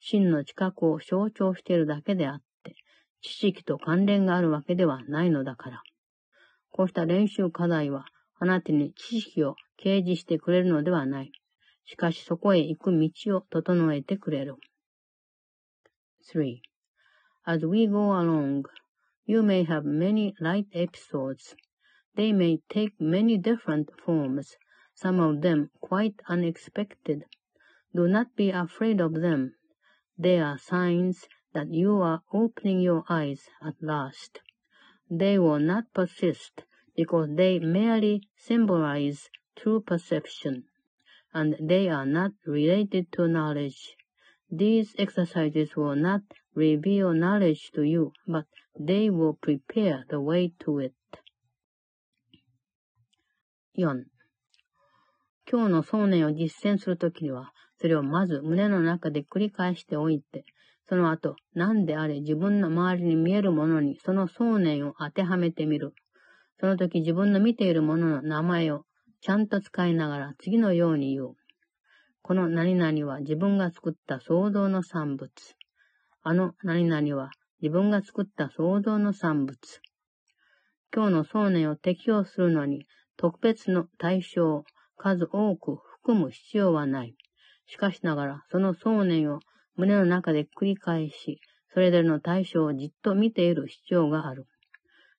[0.00, 2.74] 真の知覚を象徴しているだけであって、
[3.20, 5.82] 知識と関連があるわけではないのだから。
[6.70, 8.06] こうした練習課題は、
[8.38, 11.32] あなたに知識を掲示してくれるのではない。
[11.89, 14.55] しかしそこへ行く道を整えてくれる。
[16.33, 16.59] 3.
[17.45, 18.63] As we go along,
[19.25, 21.55] you may have many light episodes
[22.15, 24.55] They may take many different forms,
[24.93, 27.25] some of them quite unexpected.
[27.93, 29.55] Do not be afraid of them.
[30.17, 34.39] They are signs that you are opening your eyes at last.
[35.09, 36.63] They will not persist
[36.95, 40.63] because they merely symbolize true perception,
[41.32, 43.96] And they are not related to knowledge.
[44.50, 46.22] These exercises will not
[46.54, 48.46] reveal knowledge to you, but
[48.78, 50.94] they will prepare the way to it.
[53.76, 54.04] 4.
[55.50, 60.44] 今日の想念を実践するときには、それをまず胸の中で繰り返しておいて、
[60.88, 65.94] その後、何であれ自分の周りに見えるものにその想念を当てはめてみる。
[66.58, 68.84] その時自分の見ているものの名前を
[69.22, 71.34] ちゃんと使いながら次のように言う。
[72.22, 75.30] この何々は自分が作った想像の産物。
[76.22, 79.58] あの何々は自分が作った想像の産物。
[80.94, 84.64] 今日の想念を適用するのに特別の対象を
[84.96, 87.14] 数多く含む必要はない。
[87.66, 89.40] しかしながら、その想念を
[89.76, 91.40] 胸の中で繰り返し、
[91.72, 94.46] それぞれの対象をじっと見ている必要がある。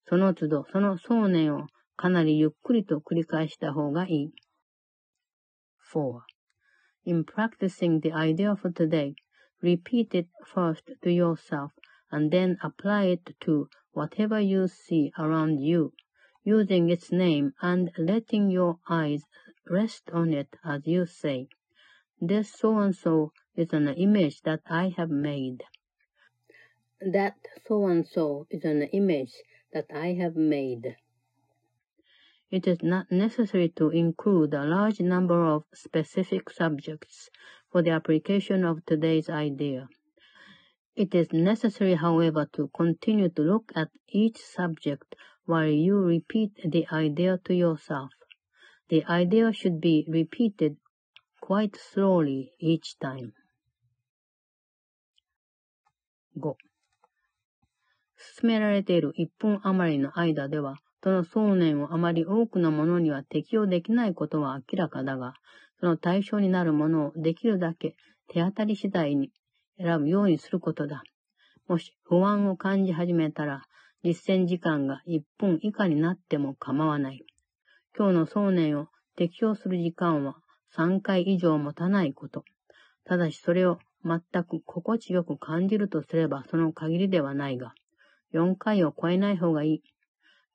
[0.09, 4.32] その都度、その想念をかなりゆっくりと繰り返した方がいい。
[5.92, 6.20] 4.
[7.04, 9.14] In practicing the idea for today,
[9.62, 11.72] repeat it first to yourself
[12.10, 15.92] and then apply it to whatever you see around you,
[16.44, 19.22] using its name and letting your eyes
[19.68, 21.48] rest on it as you say,
[22.20, 25.62] This so and so is an image that I have made.
[27.00, 27.36] That
[27.66, 29.34] so and so is an image
[29.72, 30.96] that I have made.
[32.50, 37.28] It is not necessary to include a large number of specific subjects
[37.70, 39.88] for the application of today's idea.
[40.94, 46.86] It is necessary, however, to continue to look at each subject while you repeat the
[46.90, 48.10] idea to yourself.
[48.88, 50.76] The idea should be repeated
[51.40, 53.34] quite slowly each time.
[56.34, 56.54] 5.
[58.16, 65.33] 進められている1分余りの間では、 その想念をあまり多くのものには適用できないことは明らかだが、
[65.79, 67.95] その対象になるものをできるだけ
[68.27, 69.31] 手当たり次第に
[69.79, 71.01] 選ぶようにすることだ。
[71.67, 73.63] もし不安を感じ始めたら、
[74.03, 77.25] 実践時間が1分以下になっても構わない。
[77.97, 80.35] 今日の想念を適用する時間は
[80.75, 82.45] 3回以上持たないこと。
[83.05, 87.73] ただしそれを全く心地よく感じるとすればその限りではないが、
[88.33, 89.83] 4回を超えない方がいい。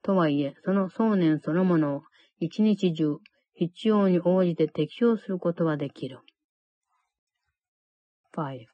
[0.06, 2.02] とはいえ、その想念そのものを
[2.40, 3.18] 一日中
[3.54, 6.20] 必要に応じて適用することはできる。
[8.34, 8.66] 5.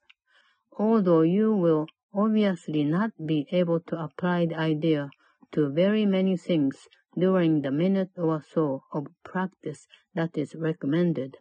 [0.78, 5.10] Although you will obviously not be able to apply the idea
[5.52, 6.88] to very many things
[7.18, 11.38] during the minute or so of practice that is recommended,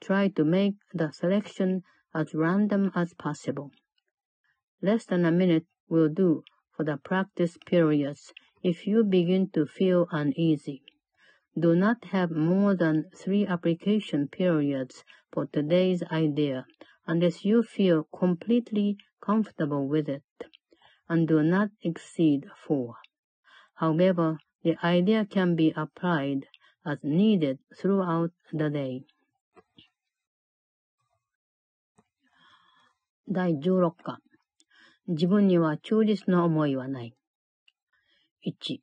[0.00, 1.82] try to make the selection
[2.14, 3.70] as random as possible.
[4.82, 6.42] Less than a minute will do
[6.76, 8.32] for the practice periods
[8.62, 10.82] if you begin to feel uneasy.
[11.58, 16.66] Do not have more than three application periods for today's idea
[17.06, 20.22] unless you feel completely comfortable with it,
[21.08, 22.96] and do not exceed four.
[23.74, 26.46] However, the idea can be applied
[26.84, 29.04] as needed throughout the day.
[33.30, 34.20] 第16課
[35.06, 37.14] 自分には忠実な思いはない。
[38.45, 38.81] 1、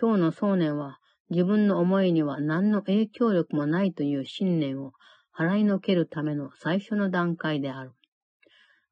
[0.00, 4.92] 今日の想念は自分の思いには何の影響力もないという信念を
[5.38, 7.92] 払いのけるための最初の段階である。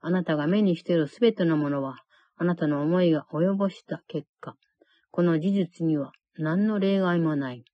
[0.03, 2.03] あなたが目にしているすべてのものは、
[2.37, 4.57] あなたの思いが及ぼした結果、
[5.11, 7.65] この事実には何の例外もない。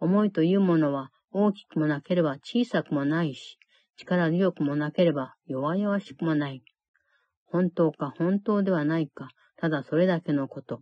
[0.00, 3.58] 思いというものは大きくもなければ小さくもないし、
[3.98, 6.62] 力強くもなければ弱々しくもない。
[7.44, 10.80] 本当か本当ではないか、ただそれだけのこと。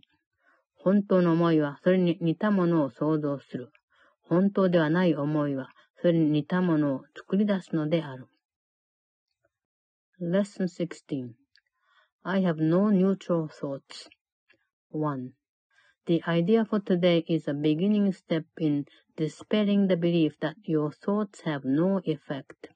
[0.85, 3.71] 本当の思いはそれに似たものを想像する。
[4.21, 8.27] 本当ではない思いはそれに似たものを作り出すのである。
[10.21, 11.31] Lesson 16
[12.21, 14.11] I have no neutral thoughts.
[14.91, 15.31] 1.
[16.05, 18.85] The idea for today is a beginning step in
[19.17, 22.69] dispelling the belief that your thoughts have no effect.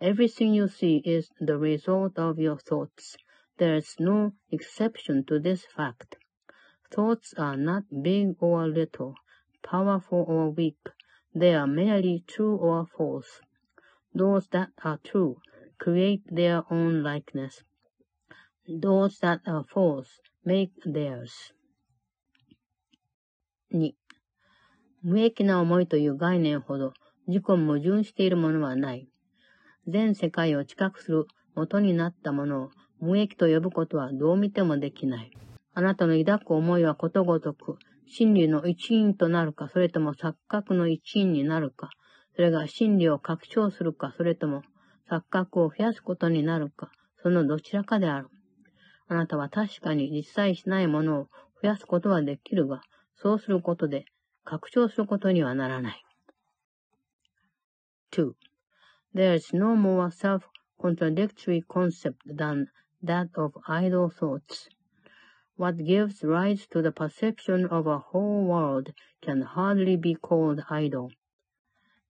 [0.00, 3.16] Everything you see is the result of your thoughts.
[3.58, 6.16] There is no exception to this fact.
[6.90, 9.14] Thoughts are not big or little,
[9.62, 10.78] powerful or weak.
[11.34, 13.40] They are merely true or false.
[14.14, 15.36] Those that are true
[15.78, 17.62] create their own likeness.
[18.68, 21.52] Those that are false make theirs.
[23.72, 23.94] 2.
[25.02, 26.92] 無益な思いという概念ほど
[27.28, 29.08] 自己矛盾しているものはない。
[29.86, 32.70] 全世界を知覚する元になったものを
[33.00, 35.30] 無益と呼ぶことはどう見てもできない。
[35.78, 41.90] あなたの抱く思いはことごとく、真理の一員となるか、それとも錯覚の一員になるか、
[42.34, 44.62] それが真理を拡張するか、それとも
[45.10, 46.90] 錯覚を増やすことになるか、
[47.22, 48.28] そのどちらかである。
[49.08, 51.28] あなたは確かに実際しないものを
[51.60, 52.80] 増やすことはできるが、
[53.14, 54.06] そうすることで
[54.44, 56.02] 拡張することにはならない。
[58.12, 58.32] 2.
[59.14, 62.68] There is no more self-contradictory concept than
[63.04, 64.70] that of idle thoughts.
[65.55, 71.11] What gives rise to the perception of a whole world can hardly be called idle.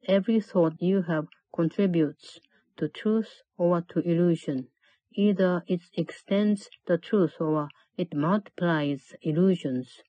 [0.07, 2.39] Every thought you have contributes
[2.78, 4.70] to truth or to illusion.
[5.14, 10.01] Either it extends the truth or it multiplies illusions.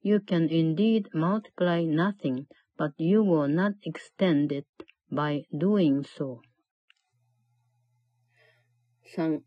[0.00, 2.46] You can indeed multiply nothing,
[2.76, 4.66] but you will not extend it
[5.10, 6.40] by doing so.
[9.14, 9.42] 3.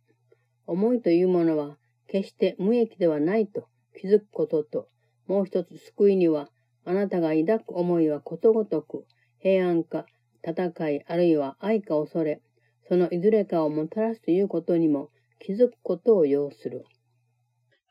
[0.67, 1.77] 思いというものは
[2.08, 4.88] 決して無益ではないと気づくことと、
[5.26, 6.48] もう一つ救いには、
[6.84, 9.06] あなたが抱く思いはことごとく、
[9.38, 10.06] 平安か、
[10.42, 12.42] 戦い、あるいは愛か恐れ、
[12.88, 16.84] そのいずれかをもたらすということにも気づくことを要する。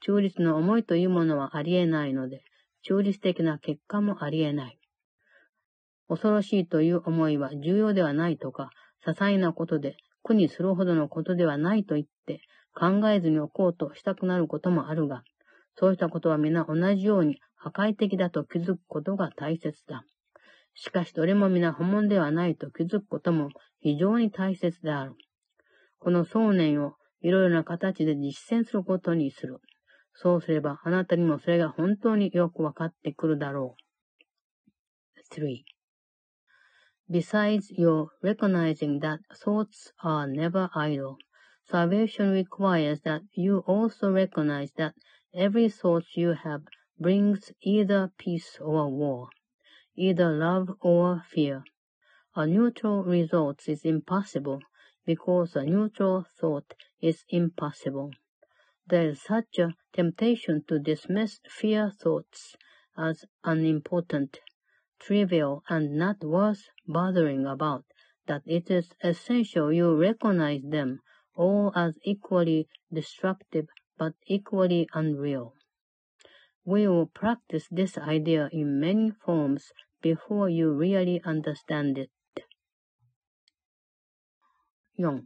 [0.01, 2.43] 中立の思いというものはありえないので、
[2.83, 4.77] 中立的な結果もありえない。
[6.07, 8.69] 恐ろしいという思いは重要ではないとか、
[9.05, 12.41] 些細なことで苦にするほどのことではないと言って
[12.73, 15.23] 考えずにおこうとしたくなることもあるが、
[15.75, 20.03] そうしたことは皆同じように破壊的だと気づくことが大切だ。
[20.75, 23.49] しかしどれも皆本物ではないと気づくことも
[23.79, 25.13] 非常に大切である。
[25.99, 29.59] この想念をいろいろな形で実践することにする。
[30.13, 33.83] そうすればあなたにもそれが本当によくわかってくるだろう。
[35.33, 35.63] 3.
[37.09, 41.15] Besides your recognizing that thoughts are never idle,
[41.69, 44.95] salvation requires that you also recognize that
[45.33, 46.63] every thought you have
[46.99, 49.29] brings either peace or war.
[49.95, 51.63] either love or fear.
[52.35, 54.61] A neutral result is impossible
[55.05, 58.11] because a neutral thought is impossible.
[58.87, 62.55] There is such a temptation to dismiss fear thoughts
[62.97, 64.39] as unimportant,
[64.99, 67.85] trivial, and not worth bothering about
[68.27, 71.01] that it is essential you recognize them
[71.35, 73.67] all as equally destructive
[73.97, 75.53] but equally unreal.
[76.65, 79.71] We will practice this idea in many forms
[80.01, 82.09] before you really understand it.
[84.97, 85.23] 4.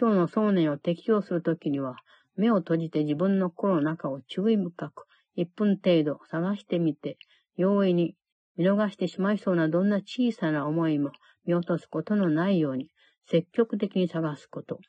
[0.00, 1.96] 今日の想念を適用するときには、
[2.36, 5.06] 目を閉じて自分の心の中を注意深く
[5.36, 7.18] 1分程度探してみて、
[7.56, 8.14] 容易に
[8.56, 11.10] 見逃してしまいそうなどんな小さな思いも
[11.44, 12.90] 見落とすことのないように
[13.26, 14.80] 積極的に探すこと。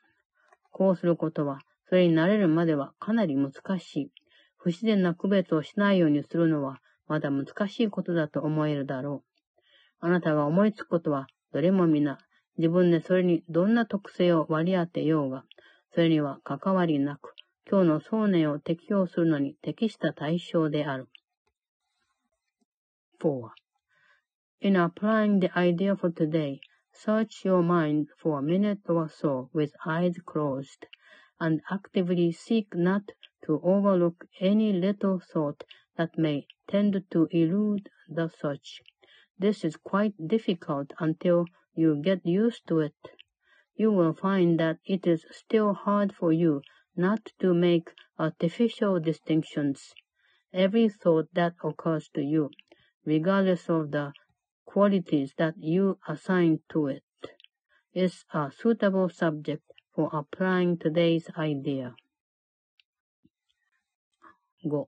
[0.80, 1.60] こうすることは、
[1.90, 4.12] それに慣れるまではかなり難しい。
[4.56, 9.66] 不自然な区別をしないようにするのは、まだ難しいことだと思えるだろう。
[10.00, 12.18] あなたが思いつくことは、どれも皆、
[12.58, 15.44] 自分でそれにどんな特性を割り当てようが、
[15.94, 17.34] それには関わりなく、
[17.70, 21.10] 今日の想念を適用するのに適した対象である。
[23.22, 23.50] 4.
[24.62, 26.62] In applying the idea for today,
[27.02, 30.86] search your mind for a minute or so with eyes closed,
[31.40, 33.12] and actively seek not
[33.46, 35.64] to overlook any little thought
[35.96, 38.82] that may tend to elude the search.
[39.38, 42.98] This is quite difficult until you get used to it.
[43.76, 46.62] You will find that it is still hard for you
[46.98, 49.94] not to make artificial distinctions.
[50.52, 52.50] Every thought that occurs to you,
[53.06, 54.12] regardless of the
[54.70, 57.04] qualities that you assign to it,
[57.94, 59.64] is a suitable subject
[59.96, 61.96] for applying today's idea.
[64.64, 64.86] 5.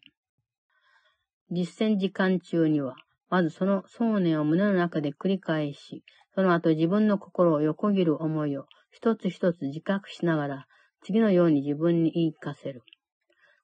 [1.49, 2.95] 実践時間中には、
[3.29, 6.03] まずその想念を胸の中で繰り返し、
[6.35, 10.67] その後自分の心を横切る思いを一つ一つ自覚しながら、
[11.01, 12.83] 次のように自分に言い聞かせる。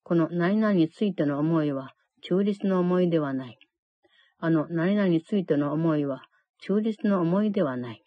[0.03, 1.93] この何々についての思いは
[2.24, 3.59] 中立の思いではない。
[4.39, 6.21] あの何々についての思いは
[6.61, 8.03] 中立の思いではない。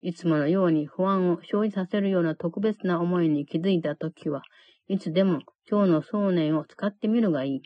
[0.00, 4.42] いつものように不安を生じさせるような特別な思いに気づいたときは、
[4.86, 7.62] いつでも今日の想念を使ってみるがいい。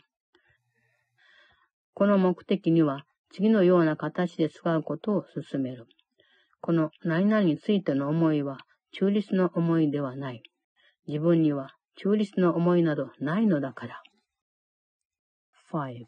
[1.93, 5.85] この目的には次のような形で使うことを進める。
[6.59, 8.57] この何々についての思いは
[8.93, 10.41] 中立の思いではない。
[11.07, 14.01] 自分には中立の思いなどないのだから。
[15.71, 16.05] 5.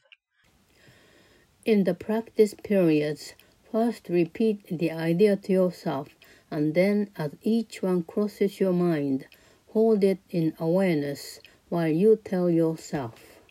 [1.65, 3.33] In the practice periods,
[3.71, 6.09] first repeat the idea to yourself,
[6.51, 9.25] and then as each one crosses your mind,
[9.69, 11.39] hold it in awareness
[11.69, 13.41] while you tell yourself,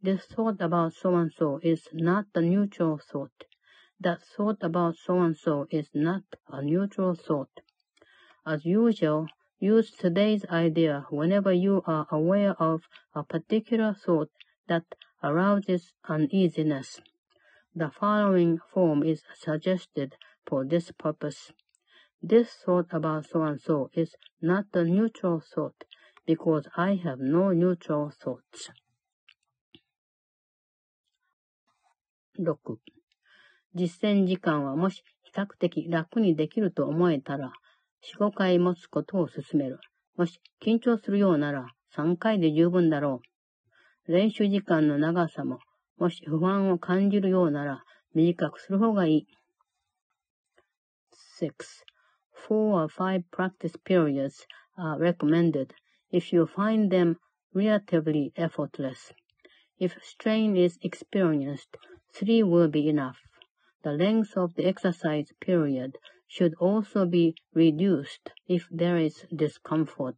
[0.00, 3.32] this thought about so-and-so is not a neutral thought.
[3.98, 7.50] That thought about so-and-so is not a neutral thought.
[8.46, 9.26] As usual,
[9.58, 12.82] use today's idea whenever you are aware of
[13.16, 14.30] a particular thought
[14.68, 14.84] that
[15.24, 17.00] arouses uneasiness.
[17.78, 20.16] The following form is suggested
[20.46, 21.52] for this purpose.
[22.22, 25.84] This thought about so-and-so is not a neutral thought
[26.26, 28.70] because I have no neutral thoughts.
[32.38, 32.78] 6.
[33.74, 37.52] 実践時間はもし比較的楽にできると思えたら、
[38.18, 39.80] 4、5回持つことを進める。
[40.16, 43.20] もし緊張するようなら3回で十分だろ
[44.08, 44.12] う。
[44.12, 45.58] 練習時間の長さも、
[45.97, 49.27] もし不安を感じるようなら短くする方がいい。
[51.39, 51.53] 6.
[52.33, 54.45] Four or five practice periods
[54.77, 55.73] are recommended
[56.11, 57.17] if you find them
[57.53, 59.13] relatively effortless.
[59.79, 61.77] If strain is experienced,
[62.13, 63.17] three will be enough.
[63.83, 65.97] The length of the exercise period
[66.27, 70.15] should also be reduced if there is discomfort.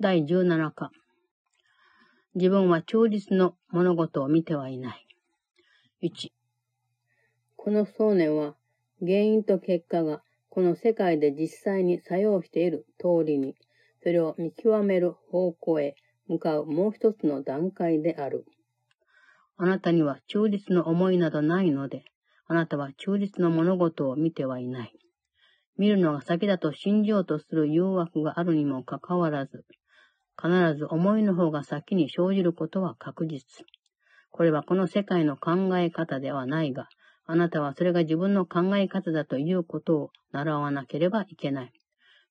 [0.00, 0.90] 第17課
[2.35, 5.07] 自分は忠実の物事を見てはいない。
[6.01, 6.31] 1
[7.55, 8.55] この想念は
[8.99, 13.55] 原因と結果がこの世界で実際に作用している通りに、
[14.01, 15.95] それを見極める方向へ
[16.27, 18.45] 向かうもう一つの段階である。
[19.57, 22.03] あなたには忠実の思いなどないので、
[22.47, 24.93] あなたは忠実の物事を見てはいない。
[25.77, 29.65] 見るのが先だと信じようとする誘惑があるにもかかわらず、
[30.41, 33.65] 必ず思いの方が先に生じることは確実。
[34.31, 36.87] これはこの世界の考え方ではないが、
[37.25, 41.71] あなたはそれが自分の考え方だということを習わなければいけない。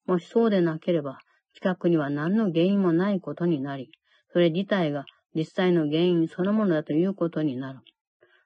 [0.07, 1.19] もしそうでなければ、
[1.55, 3.91] 近くには何の原因もないことになり、
[4.33, 7.81] それ自体が実際の原因そのものだということになる。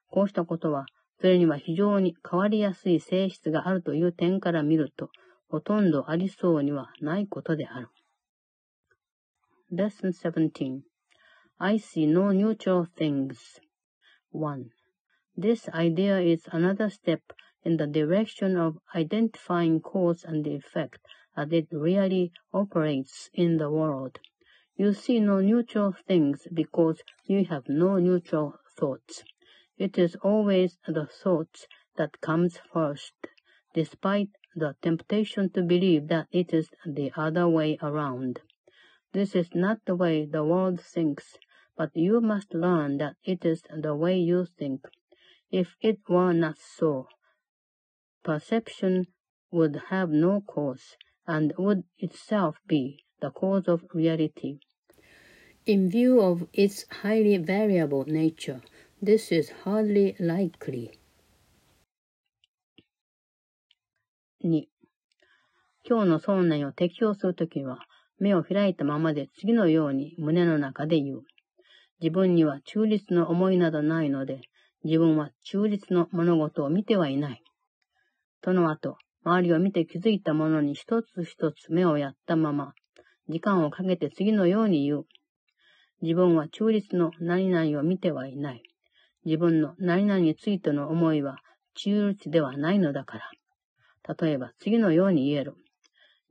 [0.09, 0.85] こうしたことは、
[1.19, 5.09] それには非常に変わりやすい性質があるという点から見ると、
[5.49, 7.87] ほとんどありそうにはないことである。
[9.69, 10.85] Lesson 17
[11.59, 13.59] I see no neutral things.
[14.29, 14.69] 1.
[15.35, 17.21] This idea is another step
[17.65, 21.01] in the direction of identifying cause and effect
[21.35, 24.19] as it really operates in the world.
[24.77, 29.25] You see no neutral things because you have no neutral thoughts.
[29.77, 33.15] It is always the thoughts that comes first,
[33.73, 38.39] despite the temptation to believe that it is the other way around.
[39.16, 41.36] This is not the way the world thinks,
[41.76, 44.86] but you must learn that it is the way you think.
[45.50, 47.08] If it were not so,
[48.22, 49.06] perception
[49.50, 54.58] would have no cause, and would itself be the cause of reality.
[55.66, 58.62] In view of its highly variable nature,
[59.00, 60.98] this is hardly likely.
[64.40, 64.68] 2.
[65.84, 67.78] 今日の想念を適用するときは、
[68.19, 71.21] 目を開いたままで次のように胸の中で言う。
[72.01, 74.41] 自分には中立の思いなどないので、
[74.83, 77.43] 自分は中立の物事を見てはいない。
[78.43, 82.73] その後、周りを見て気づいたものに一つ一つ目をやったまま、
[83.27, 85.05] 時間をかけて次のように言う。
[86.01, 88.63] 自分は中立の何々を見てはいない。
[89.25, 91.39] 自分の何々についての思いは
[91.73, 94.15] 中立ではないのだから。
[94.17, 95.55] 例えば次のように言える。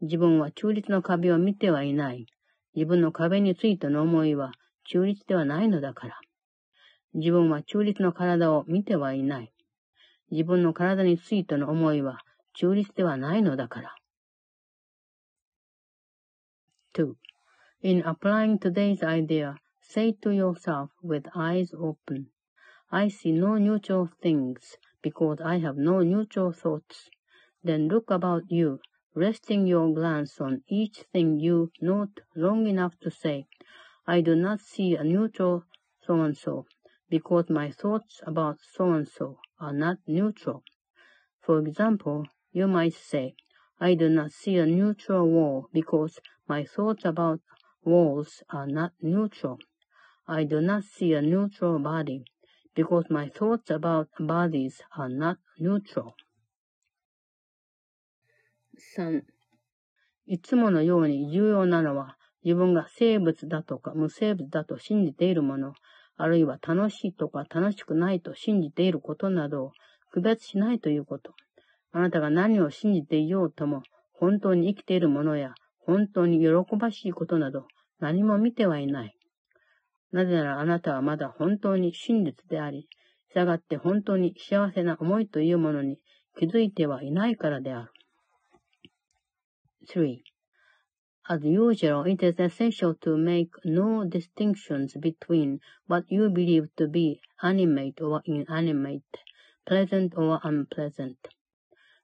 [0.02, 2.26] 自分は中立の壁を見てはいない。
[2.74, 4.52] 自分の壁についての思いは
[4.84, 6.20] 中立ではないのだから。
[7.14, 9.52] 自分は中立の体を見てはいない。
[10.30, 12.18] 自分の体についての思いは
[12.54, 13.94] 中立ではないのだから。
[16.94, 17.14] 2.
[17.82, 22.26] In applying today's idea, say to yourself with eyes open,
[22.90, 27.10] I see no neutral things because I have no neutral thoughts.
[27.62, 28.80] Then look about you,
[29.16, 33.46] resting your glance on each thing you note long enough to say,
[34.06, 35.64] I do not see a neutral
[36.06, 36.66] so and so.
[37.08, 40.62] because my thoughts about so and so are not neutral.
[41.40, 43.36] For example, you might say,
[43.80, 47.40] I do not see a neutral wall because my thoughts about
[47.84, 49.58] walls are not neutral.
[50.28, 52.24] I do not see a neutral body
[52.74, 56.16] because my thoughts about bodies are not neutral.
[58.78, 59.22] 3.
[60.26, 65.72] いつものように重要なのは自分が生物だとか無生物だと信じているもの、
[66.16, 69.72] あるいは楽しいとか楽しくないと信じていることなどを
[70.12, 71.32] 区別しないということ。
[71.92, 77.66] あなたが何を信じていようとも、本当に生きているものや、本当に喜ばしいことなど、
[77.98, 79.16] 何も見てはいない。
[80.12, 82.88] なぜならあなたはまだ本当に真実であり、
[83.34, 85.98] 従って本当に幸せな思いというものに
[86.38, 87.90] 気づいてはいないからである。
[89.88, 90.22] 3.
[91.28, 97.20] As usual, it is essential to make no distinctions between what you believe to be
[97.42, 99.02] animate or inanimate,
[99.66, 101.18] pleasant or unpleasant.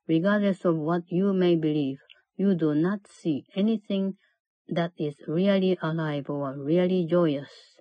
[0.07, 1.99] Regardless of what you may believe,
[2.35, 4.17] you do not see anything
[4.67, 7.77] that is really alive or really joyous.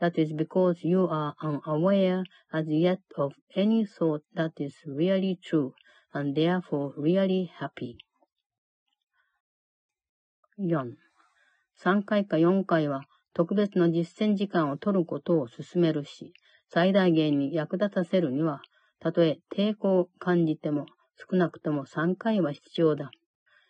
[0.00, 5.74] That is because you are unaware as yet of any thought that is really true
[6.14, 7.98] and therefore really happy.
[10.58, 10.96] 4.
[11.82, 13.02] 3回か4回は
[13.34, 16.32] 特別の実践時間を取ることを進めるし、
[16.68, 18.62] 最大限に役立たせるには、
[18.98, 20.86] たとえ抵抗を感じても
[21.30, 23.10] 少なくとも3回は必要だ。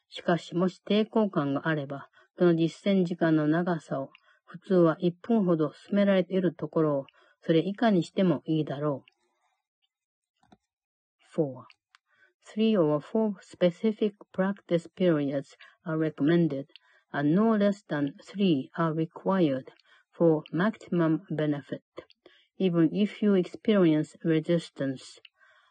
[0.08, 2.08] しかし、もし抵抗感があれば、
[2.38, 4.10] その実践時間の長さを
[4.44, 7.06] 普通は1分ほど進められているところを、
[7.44, 9.16] それ以下にしてもいいだろう。
[11.36, 11.64] 4.
[12.44, 16.69] Three or four specific practice periods are recommended,
[17.11, 19.71] and no less than three are required
[20.11, 21.83] for maximum benefit,
[22.57, 25.19] even if you experience resistance.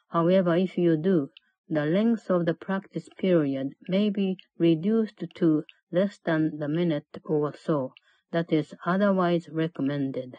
[0.08, 1.30] However, if you do,
[1.68, 7.54] the length of the practice period may be reduced to less than the minute or
[7.54, 7.94] so
[8.32, 10.36] that is otherwise recommended.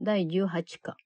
[0.00, 0.96] 第18課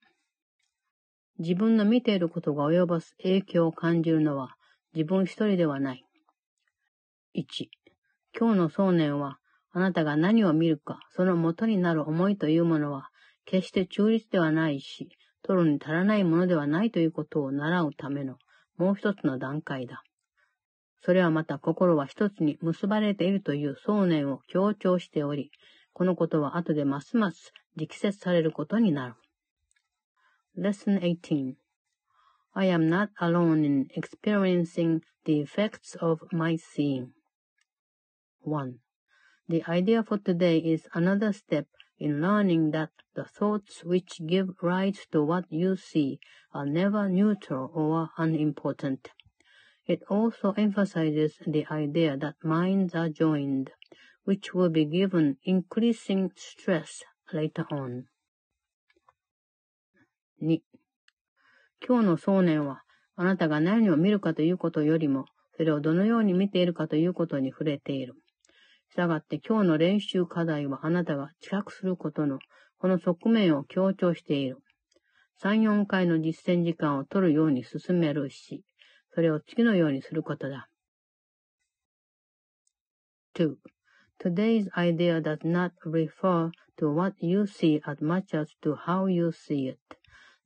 [1.37, 4.55] 自分の見ていることが及ぼす影響を感じるのは
[4.94, 6.04] 自分一人ではない。
[7.34, 7.66] 1.
[8.38, 9.38] 今日の想念は
[9.72, 13.08] あなたが何を見るか、その元になる思いというものは
[13.46, 15.08] 決して中立ではないし、
[15.42, 18.36] 取るに足らないものではないということを習うための
[18.76, 20.02] もう一つの段階だ。
[21.00, 25.50] それはまた心は一つに結ばれているという想念を強調しており、
[25.94, 29.14] このことは後でますます力説されることになる。
[30.58, 31.61] Lesson 18
[32.54, 37.14] I am not alone in experiencing the effects of my seeing.
[38.40, 38.78] 1.
[39.48, 41.66] The idea for today is another step
[41.98, 46.20] in learning that the thoughts which give rise to what you see
[46.52, 49.10] are never neutral or unimportant.
[49.86, 53.70] It also emphasizes the idea that minds are joined,
[54.24, 58.08] which will be given increasing stress later on.
[60.40, 60.58] 2.
[61.86, 62.82] 今日の想念は、
[63.16, 65.26] あなたが何を見るかということよりも、
[65.56, 68.14] それをどのように見ているかということに触れている。
[68.90, 72.38] したがって今日の練習課題はあなたが知覚することの
[72.78, 74.58] この側面を強調している。
[75.42, 78.62] 3、4回の実践時間を取るように進めるし、
[79.14, 80.68] それを次のようにすることだ。
[83.34, 83.56] 2.
[84.22, 89.30] Today's idea does not refer to what you see as much as to how you
[89.32, 89.78] see it.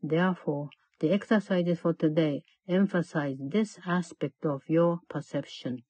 [0.03, 0.69] Therefore,
[1.01, 5.83] the exercises for today emphasize this aspect of your perception.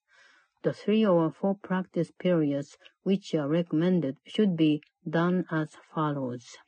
[0.62, 6.58] The three or four practice periods which are recommended should be done as follows.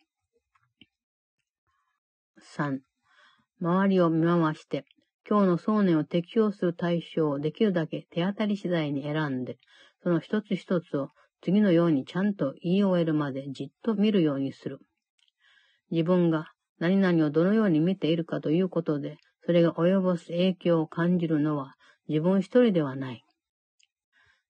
[2.41, 2.81] 3.
[3.61, 4.85] 周りを見回して、
[5.29, 9.59] 今日の想念を適用する対象をできるだけ手当たり次第に選んで、
[10.03, 11.11] その一つ一つを
[11.43, 14.79] 次のようにちゃんと言い終えるまでじっと見るようにする。
[15.91, 21.75] 自分が何々をどのように見ているかということで、それが及ぼす影響を感じるのは
[22.09, 23.25] 自分一人ではない。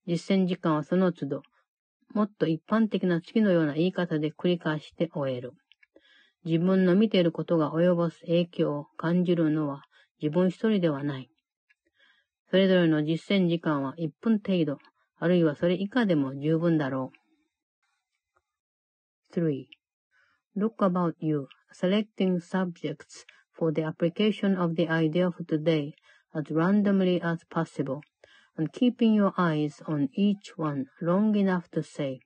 [0.07, 1.43] 実践時間はその都度、
[2.15, 5.53] もっと一般的な次のような言い方で繰り返して終える。
[6.45, 9.85] 自分の見ていることが及ぼす影響を感じるのは
[10.23, 11.31] 自分一人ではない。
[12.51, 14.79] それぞれの実践時間は1分程度、
[15.19, 17.13] あるいはそれ以下でも十分だろ
[19.33, 19.35] う。
[19.35, 19.67] 3.
[20.57, 25.95] Look about you, selecting subjects for the application of the idea for today
[26.35, 28.03] as randomly as possible,
[28.57, 32.21] and keeping your eyes on each one long enough to say,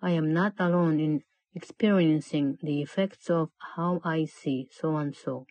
[0.00, 1.22] I am not alone in
[1.54, 5.46] experiencing the effects of how I see so and so.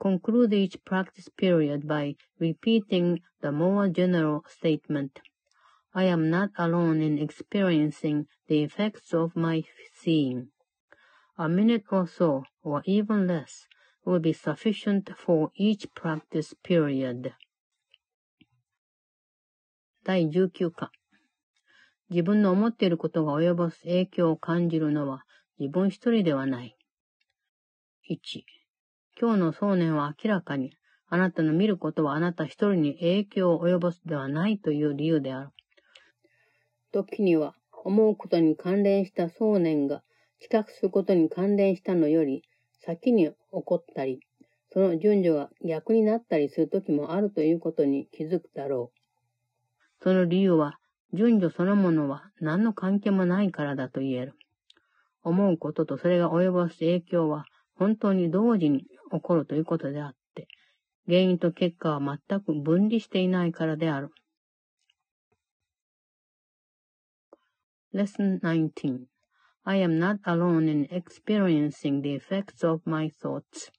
[0.00, 5.20] Conclude each practice period by repeating the more general statement,
[5.94, 10.48] I am not alone in experiencing the effects of my seeing.
[11.42, 13.66] A minute or so, or even less,
[14.04, 17.32] will be sufficient for each practice period.
[20.04, 20.90] 第19課
[22.10, 25.24] 自分の思っていることが及ぼす影響を感じるのは
[25.58, 26.76] 自分一人ではない。
[28.10, 28.42] 1.
[29.18, 30.74] 今日の想念は明らかに
[31.08, 35.48] あなたの見ることはあなた一人に影響を及ぼすではないという理由である。
[36.92, 40.02] 時には思うことに関連した想念が
[40.40, 42.42] 知覚することに関連したのより
[42.80, 44.20] 先に起こったり、
[44.72, 50.02] その順序が逆になったりする時もあるということに気づくだろう。
[50.02, 50.78] その理由は、
[51.12, 54.34] 順序そのものは何の関係もないからだと言える。
[55.22, 60.48] 思うこととそれが及ぼす影響は本当に同時に起こるということであって、
[61.06, 64.10] 原因と結果は全く分離していないからである。
[67.92, 69.09] Lesson 19
[69.64, 73.70] I am not alone in experiencing the effects of my thoughts.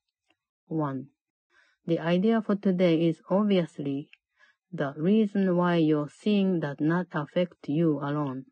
[0.67, 1.07] 1.
[1.87, 4.09] The idea for today is obviously
[4.71, 8.45] the reason why your seeing does not affect you alone.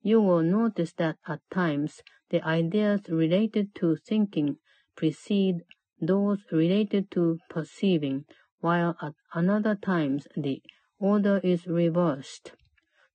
[0.00, 4.58] You will notice that at times the ideas related to thinking
[4.96, 5.62] precede
[6.00, 8.24] those related to perceiving
[8.60, 10.62] while at another times the
[10.98, 12.52] order is reversed.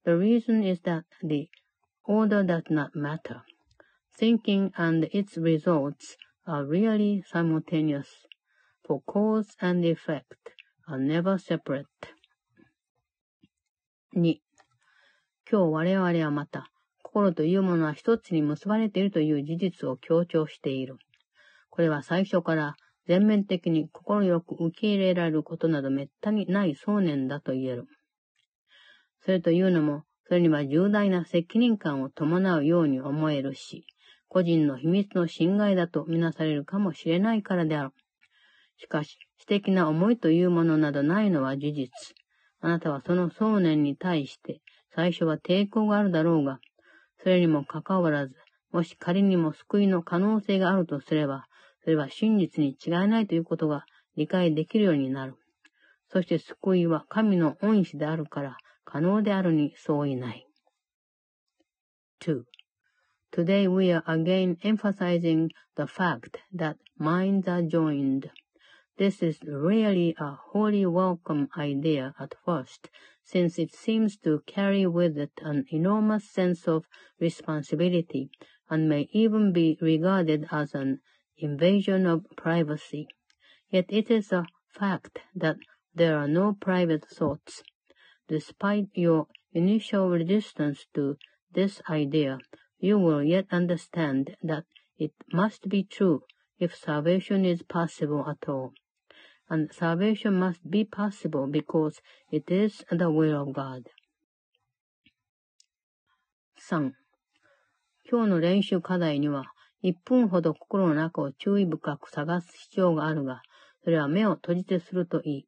[0.03, 1.47] The reason is that the
[2.07, 3.41] order does not matter.
[4.17, 6.15] Thinking and its results
[6.47, 8.07] are really simultaneous,
[8.85, 10.53] for cause and effect
[10.87, 11.85] are never separate.
[14.15, 14.39] 2.
[15.51, 16.71] 今日我々はまた、
[17.03, 20.97] 心というものは一つに結ばれているという事実を強調している。
[21.69, 22.75] これは最初から
[23.07, 27.85] 全面的に快く受け入れられることなど滅多にない想念だと言える。
[29.21, 33.85] それというのも、それには重大な責任感を伴うように思えるし、
[34.27, 37.91] 個人の秘密の侵害だとみなされるかもしれないからである。
[38.77, 41.89] しかし、私的な思いというものなどないのは事実。
[42.59, 44.61] あなたはその想念に対して、
[44.95, 46.59] 最初は抵抗があるだろうが、
[47.21, 48.33] それにもかかわらず、
[48.71, 51.45] もし仮にも救いの可能性があるとすれば、
[51.83, 53.85] それは真実に違いないということが
[54.17, 55.35] 理解できるようになる。
[56.11, 60.46] そして救いは神の恩師であるから可能であるに相違ない。
[62.20, 62.44] 2.
[63.32, 68.30] Today we are again emphasizing the fact that minds are joined.
[68.98, 72.90] This is really a wholly welcome idea at first,
[73.24, 76.84] since it seems to carry with it an enormous sense of
[77.18, 78.30] responsibility
[78.68, 81.00] and may even be regarded as an
[81.38, 83.08] invasion of privacy.
[83.70, 85.56] Yet it is a fact that
[85.94, 87.62] there are no private thoughts.
[88.27, 91.17] Despite your initial resistance to
[91.53, 92.39] this idea,
[92.79, 94.65] you will yet understand that
[94.97, 96.23] it must be true
[96.59, 98.73] if salvation is possible at all.
[99.49, 102.01] And salvation must be possible because
[102.31, 103.83] it is the will of God.
[106.57, 106.93] 3.
[108.09, 109.45] 今日の練習課題には
[109.81, 113.43] 一分ほど心の中を注意深く探す必要があるが、
[113.83, 115.47] それは目を閉じてするといい。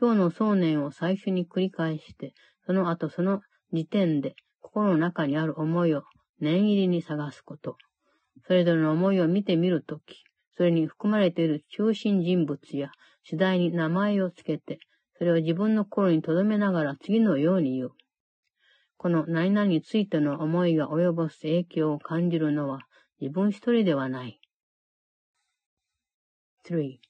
[0.00, 2.32] 今日の想念を最初に繰り返して、
[2.64, 6.04] その後その時点で心の中にある思いを
[6.40, 7.76] 念入りに探すこと。
[8.46, 10.24] それぞれの思いを見てみるとき、
[10.56, 12.90] それに含まれている中心人物や
[13.24, 14.78] 次第に名前をつけて、
[15.18, 17.90] それを自分の心に留めながら次のように言う。
[18.96, 22.80] この何々についての思いが及ぼす影響を感じるのは
[23.20, 24.40] 自分一人ではない。
[26.66, 27.09] 3.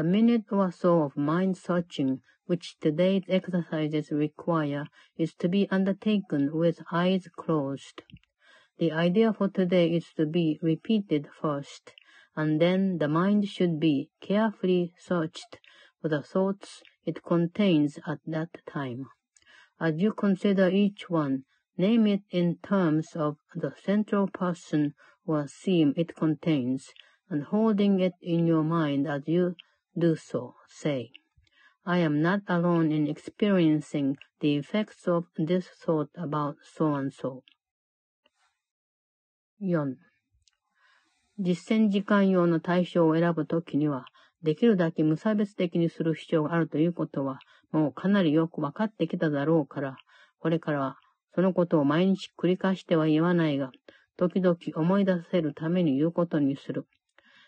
[0.00, 4.86] The minute or so of mind searching which today's exercises require
[5.18, 8.00] is to be undertaken with eyes closed.
[8.78, 11.92] The idea for today is to be repeated first,
[12.34, 15.58] and then the mind should be carefully searched
[16.00, 19.04] for the thoughts it contains at that time.
[19.78, 21.44] As you consider each one,
[21.76, 24.94] name it in terms of the central person
[25.26, 26.88] or theme it contains,
[27.28, 29.56] and holding it in your mind as you
[29.96, 31.10] do so, say,
[31.84, 37.42] I am not alone in experiencing the effects of this thought about so and so.
[39.60, 39.96] 4.
[41.38, 44.04] 実践時間用の対象を選ぶときには、
[44.42, 47.38] できるだけ無差別的にする必要があるということは、
[47.72, 49.96] もうかなりよくわかってきただろうから、
[50.38, 50.96] これからは
[51.34, 53.70] そのことを毎日繰り返しては言わないが、
[54.16, 56.86] 時々思い出せるために言うことにする。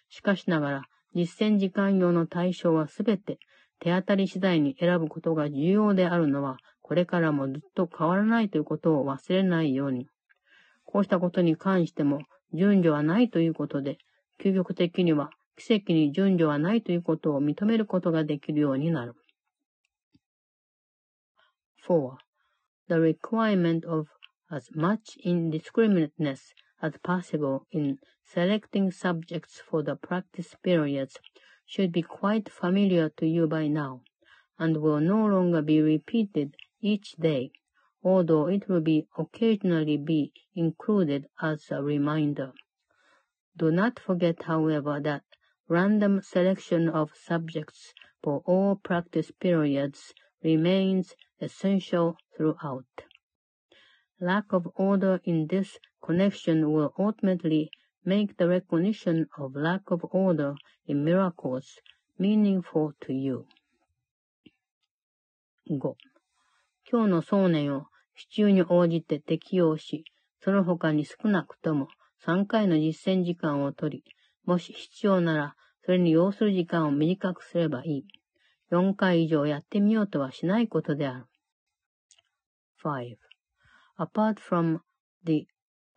[0.09, 0.82] しかしながら、
[1.15, 3.39] 実践時間用の対象はすべて
[3.83, 10.07] 手当たり次第に選ぶことが重要であるのは、これからもずっと変わらないということを忘れないように。
[10.85, 12.21] こうしたことに関しても、
[12.55, 13.99] 順序はないということで、
[14.41, 19.15] 究極的には奇跡に順序はないということを認めることができるようになる。
[21.89, 22.17] 4.
[22.89, 24.07] The requirement of
[24.49, 26.39] as much indiscriminateness
[26.83, 31.18] as possible in selecting subjects for the practice periods
[31.64, 34.03] should be quite familiar to you by now,
[34.59, 37.53] and will no longer be repeated each day,
[38.03, 42.53] although it will be occasionally be included as a reminder.
[43.57, 45.22] Do not forget, however, that
[45.68, 50.12] random selection of subjects for all practice periods
[50.43, 53.05] remains essential throughout.
[54.25, 57.73] Lack of order in this connection will ultimately
[58.05, 60.55] make the recognition of lack of order
[60.87, 61.81] in miracles
[62.20, 63.47] meaningful to you.
[65.68, 65.97] 5.
[66.89, 70.05] 今日の想念を支柱に応じて適用し、
[70.39, 71.89] その他に少なくとも
[72.25, 74.05] 3回の実践時間をとり、
[74.45, 78.05] もし必要なら、それに要する時間を短くすればいい。
[78.70, 81.27] 4回以上やってみようとはしないことである。
[82.85, 83.32] 5.
[84.01, 84.82] Apart from
[85.24, 85.47] the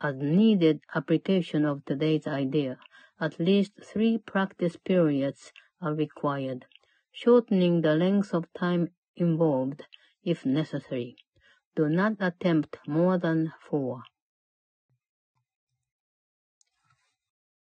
[0.01, 2.79] as needed application of today's idea,
[3.21, 6.67] at least three practice periods are required.
[7.13, 9.83] shortening the length of time involved
[10.25, 11.17] if necessary.
[11.77, 14.03] Do not attempt more than four.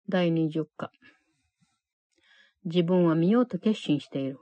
[0.08, 0.90] 第20課
[2.64, 4.38] 自分は見ようと決心している。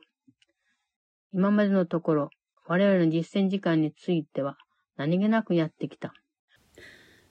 [1.33, 2.31] 今までのところ、
[2.67, 4.57] 我々の実践時間については
[4.98, 6.14] 何気なくやってきた。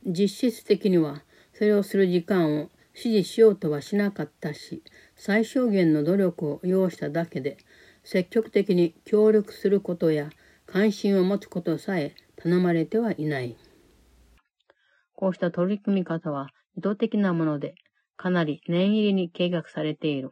[0.07, 4.83] 実質的には、それをする時間を指示しようとはしなかったし、
[5.17, 7.59] 最小限の努力を要しただけで、
[8.03, 10.31] 積極的に協力することや
[10.67, 13.57] 関心を持つことさえ頼まれてはいない。
[15.15, 17.75] こうした取り組み方は意図的なもので、
[18.17, 20.31] かなり念入りに計画されている。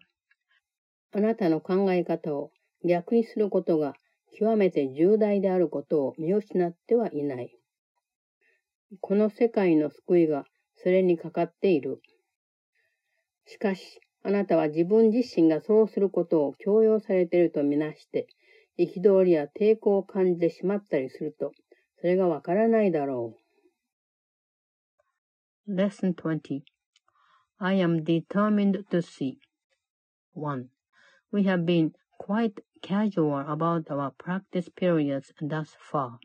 [1.14, 2.50] あなたの考え方を
[2.84, 3.94] 逆にすることが
[4.38, 7.56] 極めて重大であることを見失ってはいない。
[9.00, 10.44] この世界の救いが
[10.76, 12.00] それにかかっている。
[13.46, 18.26] しかし、あなたは自分自身がそうすることを強要されているとみなして、
[18.78, 21.52] 憤りや抵抗を感じてしまったりすると、
[22.00, 23.34] それがわからないだろ
[25.66, 25.74] う。
[25.74, 26.62] Lesson 20
[27.58, 29.36] I am determined to see.
[30.34, 30.64] 1.
[31.30, 31.92] We have been
[32.22, 36.20] quite casual about our practice periods thus far.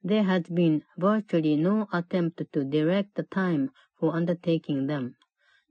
[0.00, 5.16] There has been virtually no attempt to direct the time for undertaking them.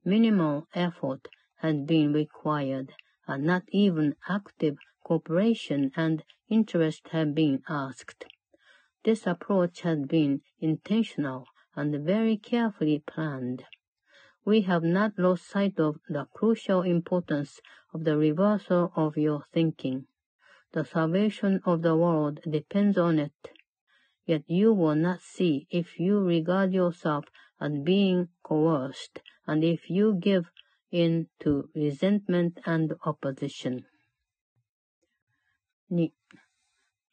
[0.03, 1.29] Minimal effort
[1.59, 2.91] has been required,
[3.25, 8.25] and not even active cooperation and interest have been asked.
[9.05, 13.63] This approach has been intentional and very carefully planned
[14.44, 17.60] We have not lost sight of the crucial importance
[17.92, 20.06] of the reversal of your thinking.
[20.72, 23.32] The salvation of the world depends on it.
[24.26, 27.24] Yet you will not see if you regard yourself
[27.60, 30.50] as being coerced, and if you give
[30.90, 33.84] in to resentment and opposition.
[35.90, 36.10] 2.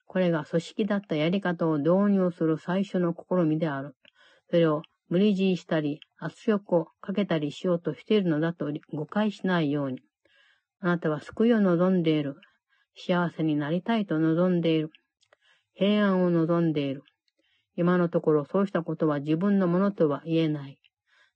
[0.06, 3.96] これが組織だったやり方を導入する最初の試みである。
[4.50, 10.01] それを 無理強いしたり、圧力をかけたりしようとしているのだと誤解しないように。
[10.81, 12.37] あなたは救いを望んでいる。
[12.95, 14.91] 幸せになりたいと望んでいる。
[15.75, 17.03] 平安を望んでいる。
[17.77, 20.79] 今のところそうしたことは自分のものとは言えない。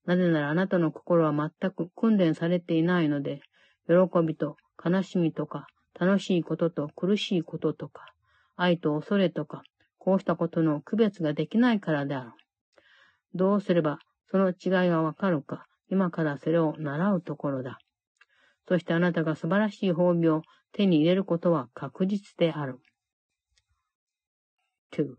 [0.05, 3.41] なぜならあなたの心は全く訓練されていないので、
[3.87, 3.95] 喜
[4.27, 5.67] びと悲しみとか、
[5.99, 8.13] 楽しいことと苦しいこととか、
[8.57, 9.63] 愛と恐れとか、
[9.99, 12.33] こうしたことの区別ができないからである。
[13.35, 13.99] どうすれば
[14.31, 17.79] その違いがわかるか、今からそれを習うところだ。
[18.67, 22.79] そしてあなたが素晴らしい褒美を手に入れることは確実である。
[24.93, 25.15] 2.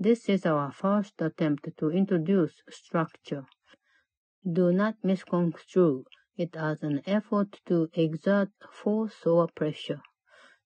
[0.00, 3.44] This is our first attempt to introduce structure.
[4.46, 6.04] Do not misconstrue
[6.36, 10.00] it as an effort to exert force or pressure.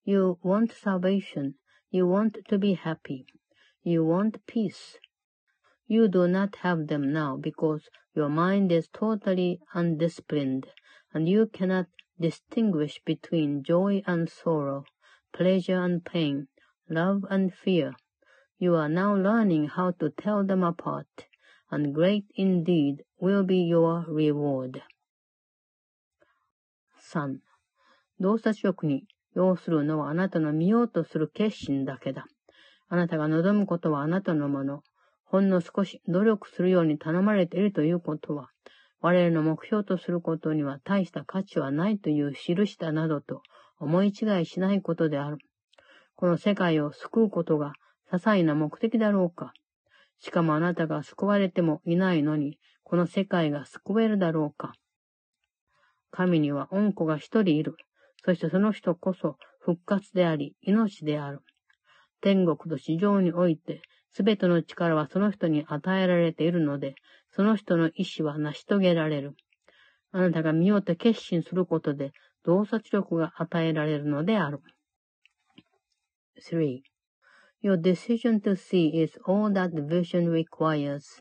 [0.05, 1.55] You want salvation.
[1.91, 3.27] You want to be happy.
[3.83, 4.99] You want peace.
[5.88, 10.68] You do not have them now because your mind is totally undisciplined
[11.14, 11.88] and you cannot
[12.20, 14.86] distinguish between joy and sorrow,
[15.34, 16.48] pleasure and pain,
[16.90, 17.94] love and fear.
[18.58, 21.28] You are now learning how to tell them apart,
[21.72, 24.82] and great indeed will be your reward.
[27.00, 27.40] 3.
[28.20, 32.28] 動作力に要するのはあなたの見ようとする決心だけだ。
[32.90, 34.84] あなたが望むことはあなたのもの。
[35.25, 38.51] ほんの少し努力するように頼まれているということは、
[39.01, 43.43] 我々の目標とすることには大した価値はないという印だなどと
[43.79, 45.39] 思い違いしないことである。
[46.17, 47.73] この世界を救うことが
[48.11, 49.53] 些細な目的だろうか。
[50.21, 54.73] しかもあなたが救われてもいないのに、この世界が救えるだろうか。
[56.11, 57.77] 神には恩子が一人いる。
[58.25, 61.41] そしてその人こそ復活であり、命である。
[62.21, 63.83] 天国と地上において、
[64.15, 66.95] すべての力はその人に与えられているので、
[67.33, 69.35] その人の意志は成し遂げられる。
[70.13, 72.13] あなたが見ようと決心することで、
[72.45, 74.61] 洞察力が与えられるのである。
[76.41, 76.81] 3.
[77.61, 81.21] Your decision to see is all that vision requires.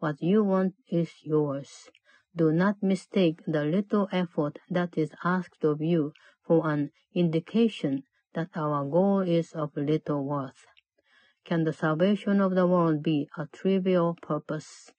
[0.00, 1.88] What you want is yours.
[2.34, 6.12] Do not mistake the little effort that is asked of you
[6.44, 8.02] for an indication
[8.34, 10.73] that our goal is of little worth.
[11.45, 14.91] Can the salvation of the world be a trivial purpose?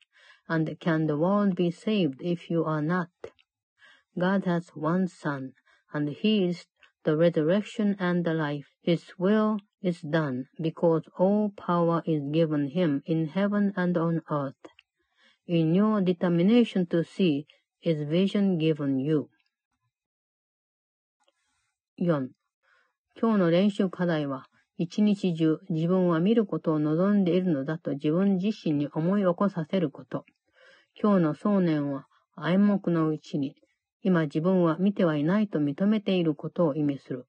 [0.49, 3.11] And can the world be saved if you are not?
[4.19, 5.53] God has one Son,
[5.93, 6.67] and He is
[7.05, 8.67] the resurrection and the life.
[8.83, 14.67] His will is done, because all power is given Him in heaven and on earth.
[15.47, 17.47] In your determination to see
[17.83, 19.31] is vision given you.
[21.99, 22.29] 4.
[23.21, 24.47] 今日の練習課題は、
[24.78, 30.26] 一日中自分は見ることを望んでいるのだと自分自身に思い起こさせること。
[31.02, 33.56] 今日の想念は暗黙のうちに、
[34.04, 37.26] 今自分は見てはいないと認めていることを意味する。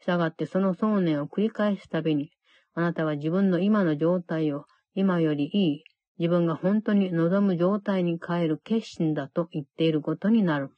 [0.00, 2.30] したがってその想念を繰り返すたびに、
[2.74, 5.84] あなたは自分の今の状態を今よりいい、
[6.18, 10.70] 自分が本当に望む状態に変える決心だと言っていることになる。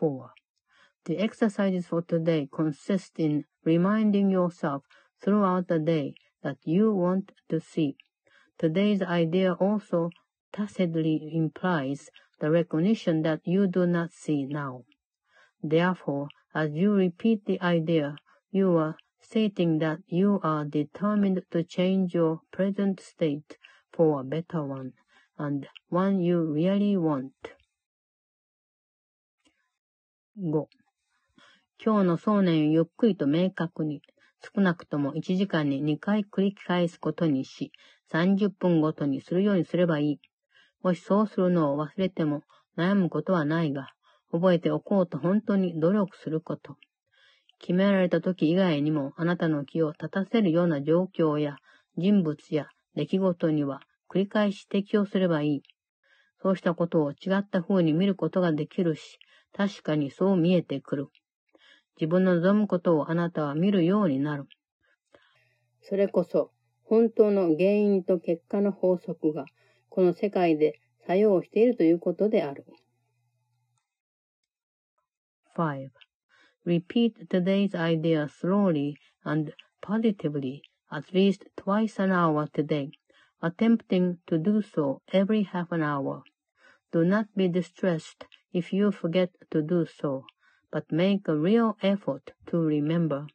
[0.00, 0.28] 4.
[1.04, 4.84] The exercises for today consist in reminding yourself
[5.20, 7.96] throughout the day that you want to see.
[8.58, 10.10] Today's idea also
[10.52, 14.84] tacitly implies the recognition that you do not see now.
[15.62, 18.16] Therefore, as you repeat the idea,
[18.50, 23.58] you are stating that you are determined to change your present state
[23.92, 24.92] for a better one,
[25.38, 27.34] and one you really want.
[30.40, 30.79] 5.
[31.82, 34.02] 今日の想念をゆっくりと明確に、
[34.54, 37.72] 少なくとも1時間に2回繰り返すことにし、
[38.06, 40.20] 30分ごとにするようにすればいい。
[40.82, 42.42] もしそうするのを忘れても
[42.76, 43.88] 悩むことはないが、
[44.30, 46.76] 覚えておこうと本当に努力すること。
[47.58, 51.56] 決められた時以外にもあなたの気を立たせるような状況や
[51.96, 55.62] 人物や出来事には繰り返し適用すればいい。
[56.42, 59.18] そうしたことを違った風に見ることができるし、
[59.54, 61.08] 確かにそう見えてくる。
[62.00, 64.46] 自分の望むことをあなたは見るようになる。
[65.82, 66.50] それこそ、
[66.84, 69.44] 本当の原因と結果の法則が、
[69.90, 72.64] この世界で作用しているということである。
[75.54, 75.90] 5.
[76.64, 78.94] Repeat today's idea slowly
[79.24, 82.90] and positively at least twice an hour today,
[83.42, 86.22] attempting to do so every half an hour.
[86.92, 88.24] Do not be distressed
[88.54, 90.24] if you forget to do so,
[90.72, 93.26] but make a real effort to remember.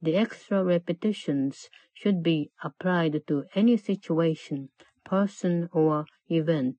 [0.00, 4.70] The extra repetitions should be applied to any situation,
[5.04, 6.76] person, or event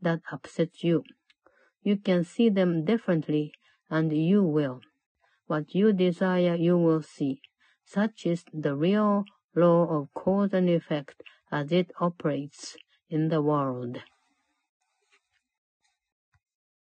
[0.00, 1.04] that upsets you.
[1.82, 3.52] You can see them differently,
[3.88, 4.80] and you will.
[5.46, 7.40] What you desire, you will see.
[7.84, 9.24] Such is the real
[9.54, 12.76] law of cause and effect as it operates
[13.08, 13.98] in the world.